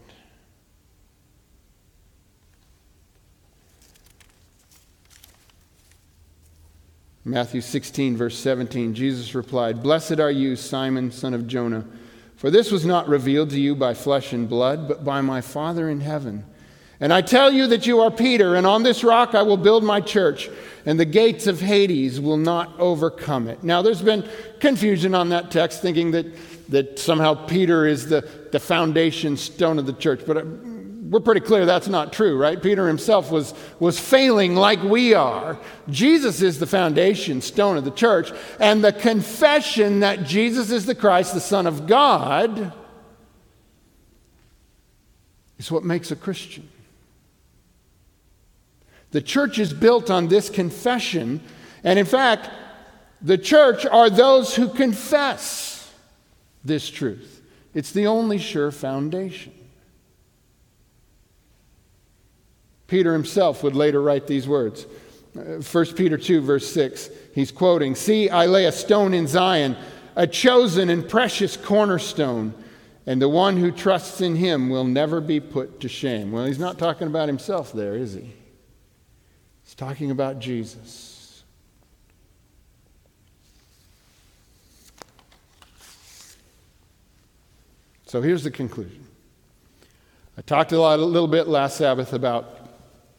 Matthew 7.26 7.62
16, 7.62 8.18
verse 8.18 8.38
17, 8.38 8.92
Jesus 8.92 9.34
replied, 9.34 9.82
Blessed 9.82 10.20
are 10.20 10.30
you, 10.30 10.56
Simon, 10.56 11.10
son 11.10 11.32
of 11.32 11.46
Jonah, 11.46 11.86
for 12.36 12.50
this 12.50 12.70
was 12.70 12.84
not 12.84 13.08
revealed 13.08 13.48
to 13.50 13.60
you 13.60 13.74
by 13.74 13.94
flesh 13.94 14.34
and 14.34 14.46
blood, 14.46 14.86
but 14.86 15.04
by 15.04 15.22
my 15.22 15.40
Father 15.40 15.88
in 15.88 16.00
heaven. 16.00 16.44
And 17.00 17.14
I 17.14 17.22
tell 17.22 17.50
you 17.50 17.66
that 17.68 17.86
you 17.86 18.00
are 18.00 18.10
Peter, 18.10 18.54
and 18.54 18.66
on 18.66 18.82
this 18.82 19.02
rock 19.02 19.34
I 19.34 19.40
will 19.40 19.56
build 19.56 19.84
my 19.84 20.02
church, 20.02 20.50
and 20.84 21.00
the 21.00 21.06
gates 21.06 21.46
of 21.46 21.62
Hades 21.62 22.20
will 22.20 22.36
not 22.36 22.78
overcome 22.78 23.48
it. 23.48 23.64
Now, 23.64 23.80
there's 23.80 24.02
been 24.02 24.28
confusion 24.60 25.14
on 25.14 25.30
that 25.30 25.50
text, 25.50 25.80
thinking 25.80 26.10
that, 26.10 26.26
that 26.68 26.98
somehow 26.98 27.46
Peter 27.46 27.86
is 27.86 28.06
the, 28.06 28.28
the 28.52 28.60
foundation 28.60 29.38
stone 29.38 29.78
of 29.78 29.86
the 29.86 29.94
church. 29.94 30.20
But 30.26 30.36
uh, 30.36 30.44
we're 31.14 31.20
pretty 31.20 31.42
clear 31.42 31.64
that's 31.64 31.86
not 31.86 32.12
true, 32.12 32.36
right? 32.36 32.60
Peter 32.60 32.88
himself 32.88 33.30
was, 33.30 33.54
was 33.78 34.00
failing 34.00 34.56
like 34.56 34.82
we 34.82 35.14
are. 35.14 35.56
Jesus 35.88 36.42
is 36.42 36.58
the 36.58 36.66
foundation 36.66 37.40
stone 37.40 37.76
of 37.76 37.84
the 37.84 37.92
church, 37.92 38.32
and 38.58 38.82
the 38.82 38.92
confession 38.92 40.00
that 40.00 40.24
Jesus 40.24 40.72
is 40.72 40.86
the 40.86 40.94
Christ, 40.96 41.32
the 41.32 41.38
Son 41.38 41.68
of 41.68 41.86
God, 41.86 42.72
is 45.56 45.70
what 45.70 45.84
makes 45.84 46.10
a 46.10 46.16
Christian. 46.16 46.68
The 49.12 49.22
church 49.22 49.60
is 49.60 49.72
built 49.72 50.10
on 50.10 50.26
this 50.26 50.50
confession, 50.50 51.40
and 51.84 51.96
in 51.96 52.06
fact, 52.06 52.50
the 53.22 53.38
church 53.38 53.86
are 53.86 54.10
those 54.10 54.56
who 54.56 54.68
confess 54.68 55.94
this 56.64 56.90
truth. 56.90 57.40
It's 57.72 57.92
the 57.92 58.08
only 58.08 58.38
sure 58.38 58.72
foundation. 58.72 59.52
Peter 62.86 63.12
himself 63.12 63.62
would 63.62 63.74
later 63.74 64.02
write 64.02 64.26
these 64.26 64.46
words. 64.46 64.86
1 65.34 65.62
uh, 65.62 65.92
Peter 65.96 66.16
2, 66.16 66.40
verse 66.40 66.72
6, 66.72 67.10
he's 67.34 67.50
quoting 67.50 67.94
See, 67.94 68.30
I 68.30 68.46
lay 68.46 68.66
a 68.66 68.72
stone 68.72 69.14
in 69.14 69.26
Zion, 69.26 69.76
a 70.14 70.26
chosen 70.26 70.90
and 70.90 71.08
precious 71.08 71.56
cornerstone, 71.56 72.54
and 73.06 73.20
the 73.20 73.28
one 73.28 73.56
who 73.56 73.72
trusts 73.72 74.20
in 74.20 74.36
him 74.36 74.70
will 74.70 74.84
never 74.84 75.20
be 75.20 75.40
put 75.40 75.80
to 75.80 75.88
shame. 75.88 76.30
Well, 76.30 76.44
he's 76.44 76.58
not 76.58 76.78
talking 76.78 77.08
about 77.08 77.28
himself 77.28 77.72
there, 77.72 77.96
is 77.96 78.14
he? 78.14 78.32
He's 79.64 79.74
talking 79.74 80.10
about 80.10 80.38
Jesus. 80.38 81.42
So 88.06 88.22
here's 88.22 88.44
the 88.44 88.50
conclusion. 88.52 89.04
I 90.38 90.42
talked 90.42 90.70
a, 90.70 90.80
lot, 90.80 91.00
a 91.00 91.04
little 91.04 91.26
bit 91.26 91.48
last 91.48 91.76
Sabbath 91.78 92.12
about 92.12 92.63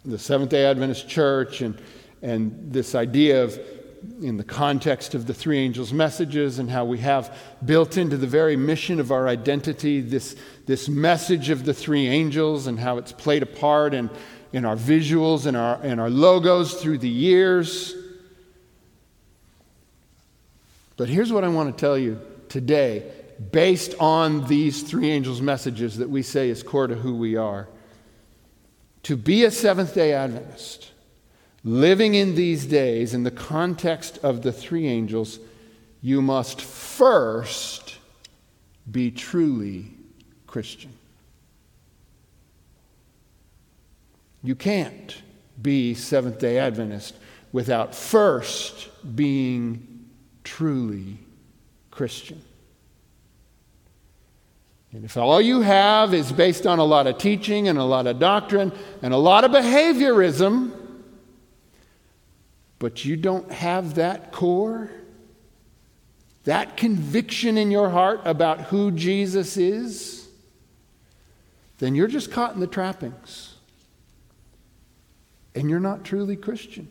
the 0.05 0.19
Seventh 0.19 0.51
day 0.51 0.65
Adventist 0.65 1.09
Church 1.09 1.61
and, 1.61 1.81
and 2.21 2.71
this 2.71 2.93
idea 2.93 3.43
of, 3.43 3.59
in 4.21 4.37
the 4.37 4.43
context 4.43 5.15
of 5.15 5.25
the 5.25 5.33
three 5.33 5.57
angels' 5.57 5.91
messages, 5.91 6.59
and 6.59 6.69
how 6.69 6.85
we 6.85 6.99
have 6.99 7.35
built 7.65 7.97
into 7.97 8.17
the 8.17 8.27
very 8.27 8.55
mission 8.55 8.99
of 8.99 9.11
our 9.11 9.27
identity 9.27 10.01
this, 10.01 10.35
this 10.67 10.87
message 10.87 11.49
of 11.49 11.65
the 11.65 11.73
three 11.73 12.07
angels 12.07 12.67
and 12.67 12.79
how 12.79 12.97
it's 12.97 13.11
played 13.11 13.41
a 13.41 13.47
part 13.47 13.93
in, 13.93 14.09
in 14.53 14.63
our 14.63 14.75
visuals 14.75 15.47
and 15.47 15.57
our, 15.57 15.79
and 15.81 15.99
our 15.99 16.09
logos 16.09 16.75
through 16.75 16.99
the 16.99 17.09
years. 17.09 17.95
But 20.97 21.09
here's 21.09 21.33
what 21.33 21.43
I 21.43 21.47
want 21.47 21.75
to 21.75 21.81
tell 21.81 21.97
you 21.97 22.21
today, 22.47 23.11
based 23.51 23.95
on 23.99 24.47
these 24.47 24.83
three 24.83 25.09
angels' 25.09 25.41
messages 25.41 25.97
that 25.97 26.09
we 26.09 26.21
say 26.21 26.49
is 26.49 26.61
core 26.63 26.87
to 26.87 26.95
who 26.95 27.15
we 27.15 27.35
are. 27.35 27.67
To 29.05 29.15
be 29.15 29.43
a 29.43 29.51
Seventh 29.51 29.93
day 29.93 30.13
Adventist, 30.13 30.89
living 31.63 32.15
in 32.15 32.33
these 32.33 32.65
days 32.65 33.13
in 33.13 33.21
the 33.21 33.29
context 33.29 34.17
of 34.23 34.41
the 34.41 34.51
three 34.51 34.87
angels, 34.87 35.37
you 36.01 36.23
must 36.23 36.59
first 36.59 37.99
be 38.91 39.11
truly 39.11 39.91
Christian. 40.47 40.91
You 44.41 44.55
can't 44.55 45.21
be 45.61 45.93
Seventh 45.93 46.39
day 46.39 46.57
Adventist 46.57 47.13
without 47.51 47.93
first 47.93 48.89
being 49.15 50.09
truly 50.43 51.19
Christian. 51.91 52.41
And 54.95 55.03
if 55.03 55.17
all 55.17 55.41
you 55.41 55.59
have 55.59 56.13
is 56.13 56.31
based 56.31 56.65
on 56.65 56.79
a 56.79 56.83
lot 56.85 57.05
of 57.05 57.17
teaching 57.17 57.67
and 57.67 57.77
a 57.77 57.83
lot 57.83 58.07
of 58.07 58.17
doctrine 58.17 58.71
and 59.01 59.13
a 59.13 59.17
lot 59.17 59.43
of 59.43 59.51
behaviorism, 59.51 60.71
but 62.79 63.03
you 63.03 63.17
don't 63.17 63.51
have 63.51 63.95
that 63.95 64.31
core, 64.31 64.89
that 66.45 66.77
conviction 66.77 67.57
in 67.57 67.71
your 67.71 67.89
heart 67.89 68.21
about 68.23 68.61
who 68.61 68.89
Jesus 68.89 69.57
is, 69.57 70.29
then 71.79 71.93
you're 71.93 72.07
just 72.07 72.31
caught 72.31 72.53
in 72.53 72.61
the 72.61 72.65
trappings. 72.65 73.55
And 75.55 75.69
you're 75.69 75.81
not 75.81 76.05
truly 76.05 76.37
Christian. 76.37 76.87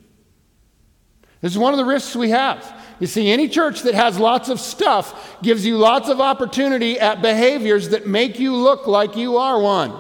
This 1.44 1.52
is 1.52 1.58
one 1.58 1.74
of 1.74 1.78
the 1.78 1.84
risks 1.84 2.16
we 2.16 2.30
have. 2.30 2.82
You 2.98 3.06
see, 3.06 3.30
any 3.30 3.50
church 3.50 3.82
that 3.82 3.94
has 3.94 4.18
lots 4.18 4.48
of 4.48 4.58
stuff 4.58 5.36
gives 5.42 5.66
you 5.66 5.76
lots 5.76 6.08
of 6.08 6.18
opportunity 6.18 6.98
at 6.98 7.20
behaviors 7.20 7.90
that 7.90 8.06
make 8.06 8.40
you 8.40 8.56
look 8.56 8.86
like 8.86 9.14
you 9.14 9.36
are 9.36 9.60
one. 9.60 9.92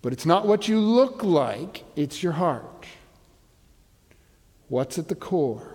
But 0.00 0.12
it's 0.12 0.24
not 0.24 0.46
what 0.46 0.68
you 0.68 0.78
look 0.78 1.24
like, 1.24 1.82
it's 1.96 2.22
your 2.22 2.34
heart. 2.34 2.86
What's 4.68 4.96
at 4.96 5.08
the 5.08 5.16
core? 5.16 5.74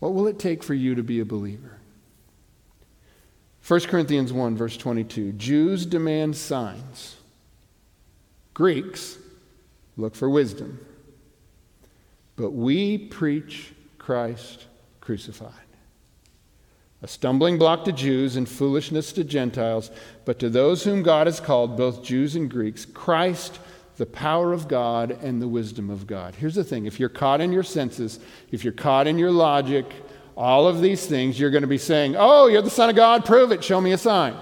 What 0.00 0.12
will 0.12 0.26
it 0.26 0.38
take 0.38 0.62
for 0.62 0.74
you 0.74 0.94
to 0.96 1.02
be 1.02 1.18
a 1.20 1.24
believer? 1.24 1.78
1 3.68 3.80
Corinthians 3.80 4.32
1, 4.32 4.56
verse 4.56 4.78
22 4.78 5.32
Jews 5.32 5.84
demand 5.84 6.34
signs, 6.34 7.16
Greeks 8.54 9.18
look 9.98 10.14
for 10.14 10.30
wisdom. 10.30 10.84
But 12.34 12.52
we 12.52 12.96
preach 12.96 13.74
Christ 13.98 14.64
crucified. 15.02 15.52
A 17.02 17.08
stumbling 17.08 17.58
block 17.58 17.84
to 17.84 17.92
Jews 17.92 18.36
and 18.36 18.48
foolishness 18.48 19.12
to 19.12 19.22
Gentiles, 19.22 19.90
but 20.24 20.38
to 20.38 20.48
those 20.48 20.84
whom 20.84 21.02
God 21.02 21.26
has 21.26 21.38
called, 21.38 21.76
both 21.76 22.02
Jews 22.02 22.36
and 22.36 22.50
Greeks, 22.50 22.86
Christ, 22.86 23.60
the 23.98 24.06
power 24.06 24.54
of 24.54 24.66
God 24.66 25.10
and 25.22 25.42
the 25.42 25.48
wisdom 25.48 25.90
of 25.90 26.06
God. 26.06 26.34
Here's 26.36 26.54
the 26.54 26.64
thing 26.64 26.86
if 26.86 26.98
you're 26.98 27.10
caught 27.10 27.42
in 27.42 27.52
your 27.52 27.62
senses, 27.62 28.18
if 28.50 28.64
you're 28.64 28.72
caught 28.72 29.06
in 29.06 29.18
your 29.18 29.30
logic, 29.30 29.92
all 30.38 30.68
of 30.68 30.80
these 30.80 31.04
things, 31.04 31.38
you're 31.38 31.50
going 31.50 31.62
to 31.62 31.66
be 31.66 31.78
saying, 31.78 32.14
Oh, 32.16 32.46
you're 32.46 32.62
the 32.62 32.70
Son 32.70 32.88
of 32.88 32.94
God, 32.94 33.24
prove 33.24 33.50
it, 33.50 33.62
show 33.62 33.80
me 33.80 33.90
a 33.90 33.98
sign. 33.98 34.36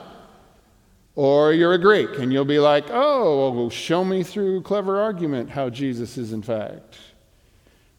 Or 1.15 1.55
you're 1.55 1.73
a 1.73 1.79
Greek, 1.79 2.19
and 2.19 2.31
you'll 2.31 2.45
be 2.45 2.59
like, 2.59 2.85
Oh, 2.91 3.51
well, 3.51 3.71
show 3.71 4.05
me 4.05 4.23
through 4.23 4.61
clever 4.61 5.01
argument 5.01 5.49
how 5.49 5.71
Jesus 5.71 6.19
is 6.19 6.35
in 6.35 6.43
fact. 6.43 6.99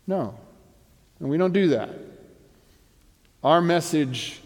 No, 0.06 0.38
and 1.20 1.28
we 1.28 1.38
don't 1.38 1.54
do 1.54 1.70
that. 1.70 1.90
Our 3.44 3.62
message 3.62 4.42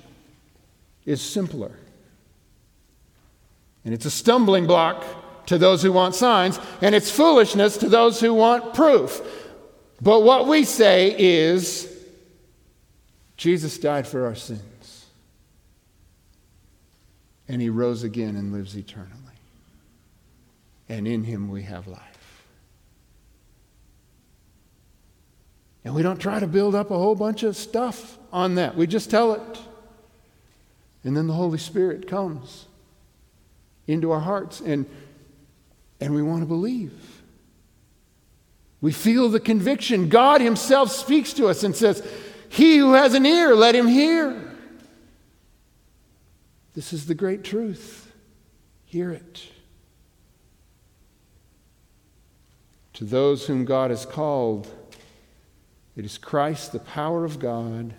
is 1.05 1.21
simpler. 1.21 1.73
And 3.83 3.93
it's 3.93 4.05
a 4.05 4.11
stumbling 4.11 4.65
block 4.65 5.03
to 5.47 5.57
those 5.57 5.83
who 5.83 5.91
want 5.91 6.15
signs, 6.15 6.57
and 6.81 6.95
it's 6.95 7.11
foolishness 7.11 7.75
to 7.79 7.89
those 7.89 8.21
who 8.21 8.33
want 8.33 8.73
proof. 8.73 9.21
But 9.99 10.21
what 10.21 10.47
we 10.47 10.63
say 10.63 11.13
is 11.19 11.90
Jesus 13.41 13.79
died 13.79 14.05
for 14.05 14.27
our 14.27 14.35
sins, 14.35 15.07
and 17.47 17.59
he 17.59 17.71
rose 17.71 18.03
again 18.03 18.35
and 18.35 18.53
lives 18.53 18.77
eternally. 18.77 19.15
And 20.87 21.07
in 21.07 21.23
him 21.23 21.49
we 21.49 21.63
have 21.63 21.87
life. 21.87 22.45
And 25.83 25.95
we 25.95 26.03
don't 26.03 26.19
try 26.19 26.39
to 26.39 26.45
build 26.45 26.75
up 26.75 26.91
a 26.91 26.95
whole 26.95 27.15
bunch 27.15 27.41
of 27.41 27.57
stuff 27.57 28.19
on 28.31 28.53
that. 28.55 28.77
We 28.77 28.85
just 28.85 29.09
tell 29.09 29.33
it. 29.33 29.59
And 31.03 31.17
then 31.17 31.25
the 31.25 31.33
Holy 31.33 31.57
Spirit 31.57 32.07
comes 32.07 32.67
into 33.87 34.11
our 34.11 34.19
hearts 34.19 34.61
and, 34.61 34.85
and 35.99 36.13
we 36.13 36.21
want 36.21 36.41
to 36.41 36.45
believe. 36.45 37.23
We 38.81 38.91
feel 38.91 39.29
the 39.29 39.39
conviction. 39.39 40.09
God 40.09 40.41
Himself 40.41 40.91
speaks 40.91 41.33
to 41.33 41.47
us 41.47 41.63
and 41.63 41.75
says, 41.75 42.07
He 42.51 42.79
who 42.79 42.95
has 42.95 43.13
an 43.13 43.25
ear, 43.25 43.55
let 43.55 43.75
him 43.75 43.87
hear. 43.87 44.37
This 46.75 46.91
is 46.91 47.05
the 47.05 47.15
great 47.15 47.45
truth. 47.45 48.11
Hear 48.83 49.09
it. 49.11 49.43
To 52.95 53.05
those 53.05 53.47
whom 53.47 53.63
God 53.63 53.89
has 53.89 54.05
called, 54.05 54.67
it 55.95 56.03
is 56.03 56.17
Christ, 56.17 56.73
the 56.73 56.79
power 56.79 57.23
of 57.23 57.39
God, 57.39 57.93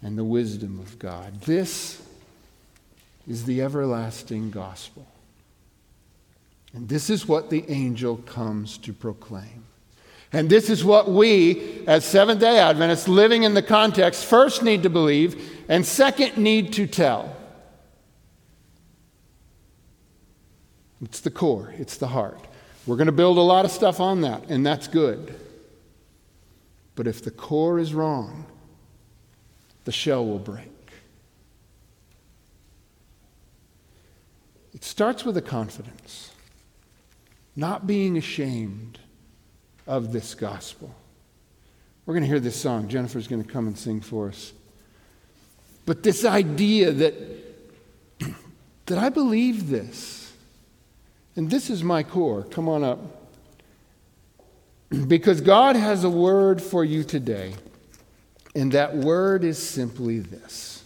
and 0.00 0.16
the 0.16 0.22
wisdom 0.22 0.78
of 0.78 0.96
God. 1.00 1.40
This 1.40 2.00
is 3.26 3.46
the 3.46 3.62
everlasting 3.62 4.52
gospel. 4.52 5.08
And 6.72 6.88
this 6.88 7.10
is 7.10 7.26
what 7.26 7.50
the 7.50 7.68
angel 7.68 8.18
comes 8.18 8.78
to 8.78 8.92
proclaim. 8.92 9.64
And 10.32 10.50
this 10.50 10.68
is 10.68 10.84
what 10.84 11.10
we, 11.10 11.84
as 11.86 12.04
Seventh 12.04 12.40
day 12.40 12.58
Adventists 12.58 13.08
living 13.08 13.44
in 13.44 13.54
the 13.54 13.62
context, 13.62 14.24
first 14.26 14.62
need 14.62 14.82
to 14.82 14.90
believe 14.90 15.64
and 15.68 15.84
second 15.84 16.36
need 16.36 16.72
to 16.74 16.86
tell. 16.86 17.34
It's 21.02 21.20
the 21.20 21.30
core, 21.30 21.72
it's 21.78 21.96
the 21.96 22.08
heart. 22.08 22.40
We're 22.86 22.96
going 22.96 23.06
to 23.06 23.12
build 23.12 23.38
a 23.38 23.42
lot 23.42 23.64
of 23.64 23.70
stuff 23.70 24.00
on 24.00 24.22
that, 24.22 24.48
and 24.48 24.66
that's 24.66 24.88
good. 24.88 25.34
But 26.94 27.06
if 27.06 27.22
the 27.22 27.30
core 27.30 27.78
is 27.78 27.94
wrong, 27.94 28.46
the 29.84 29.92
shell 29.92 30.26
will 30.26 30.38
break. 30.38 30.66
It 34.74 34.84
starts 34.84 35.24
with 35.24 35.36
a 35.36 35.42
confidence, 35.42 36.32
not 37.56 37.86
being 37.86 38.18
ashamed 38.18 38.98
of 39.88 40.12
this 40.12 40.36
gospel. 40.36 40.94
We're 42.06 42.14
going 42.14 42.22
to 42.22 42.28
hear 42.28 42.38
this 42.38 42.60
song. 42.60 42.88
Jennifer's 42.88 43.26
going 43.26 43.42
to 43.42 43.50
come 43.50 43.66
and 43.66 43.76
sing 43.76 44.00
for 44.00 44.28
us. 44.28 44.52
But 45.86 46.02
this 46.02 46.24
idea 46.24 46.92
that, 46.92 47.14
that 48.86 48.98
I 48.98 49.08
believe 49.08 49.68
this, 49.68 50.32
and 51.34 51.50
this 51.50 51.70
is 51.70 51.82
my 51.82 52.02
core. 52.02 52.44
Come 52.44 52.68
on 52.68 52.84
up. 52.84 53.00
Because 55.06 55.42
God 55.42 55.76
has 55.76 56.02
a 56.02 56.08
word 56.08 56.62
for 56.62 56.82
you 56.82 57.04
today, 57.04 57.54
and 58.54 58.72
that 58.72 58.96
word 58.96 59.44
is 59.44 59.58
simply 59.58 60.18
this. 60.18 60.82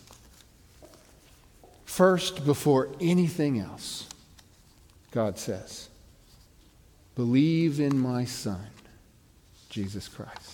First, 1.84 2.44
before 2.44 2.88
anything 3.00 3.60
else, 3.60 4.08
God 5.12 5.38
says, 5.38 5.88
believe 7.14 7.78
in 7.78 7.96
my 7.96 8.24
Son, 8.24 8.71
Jesus 9.72 10.06
Christ. 10.06 10.51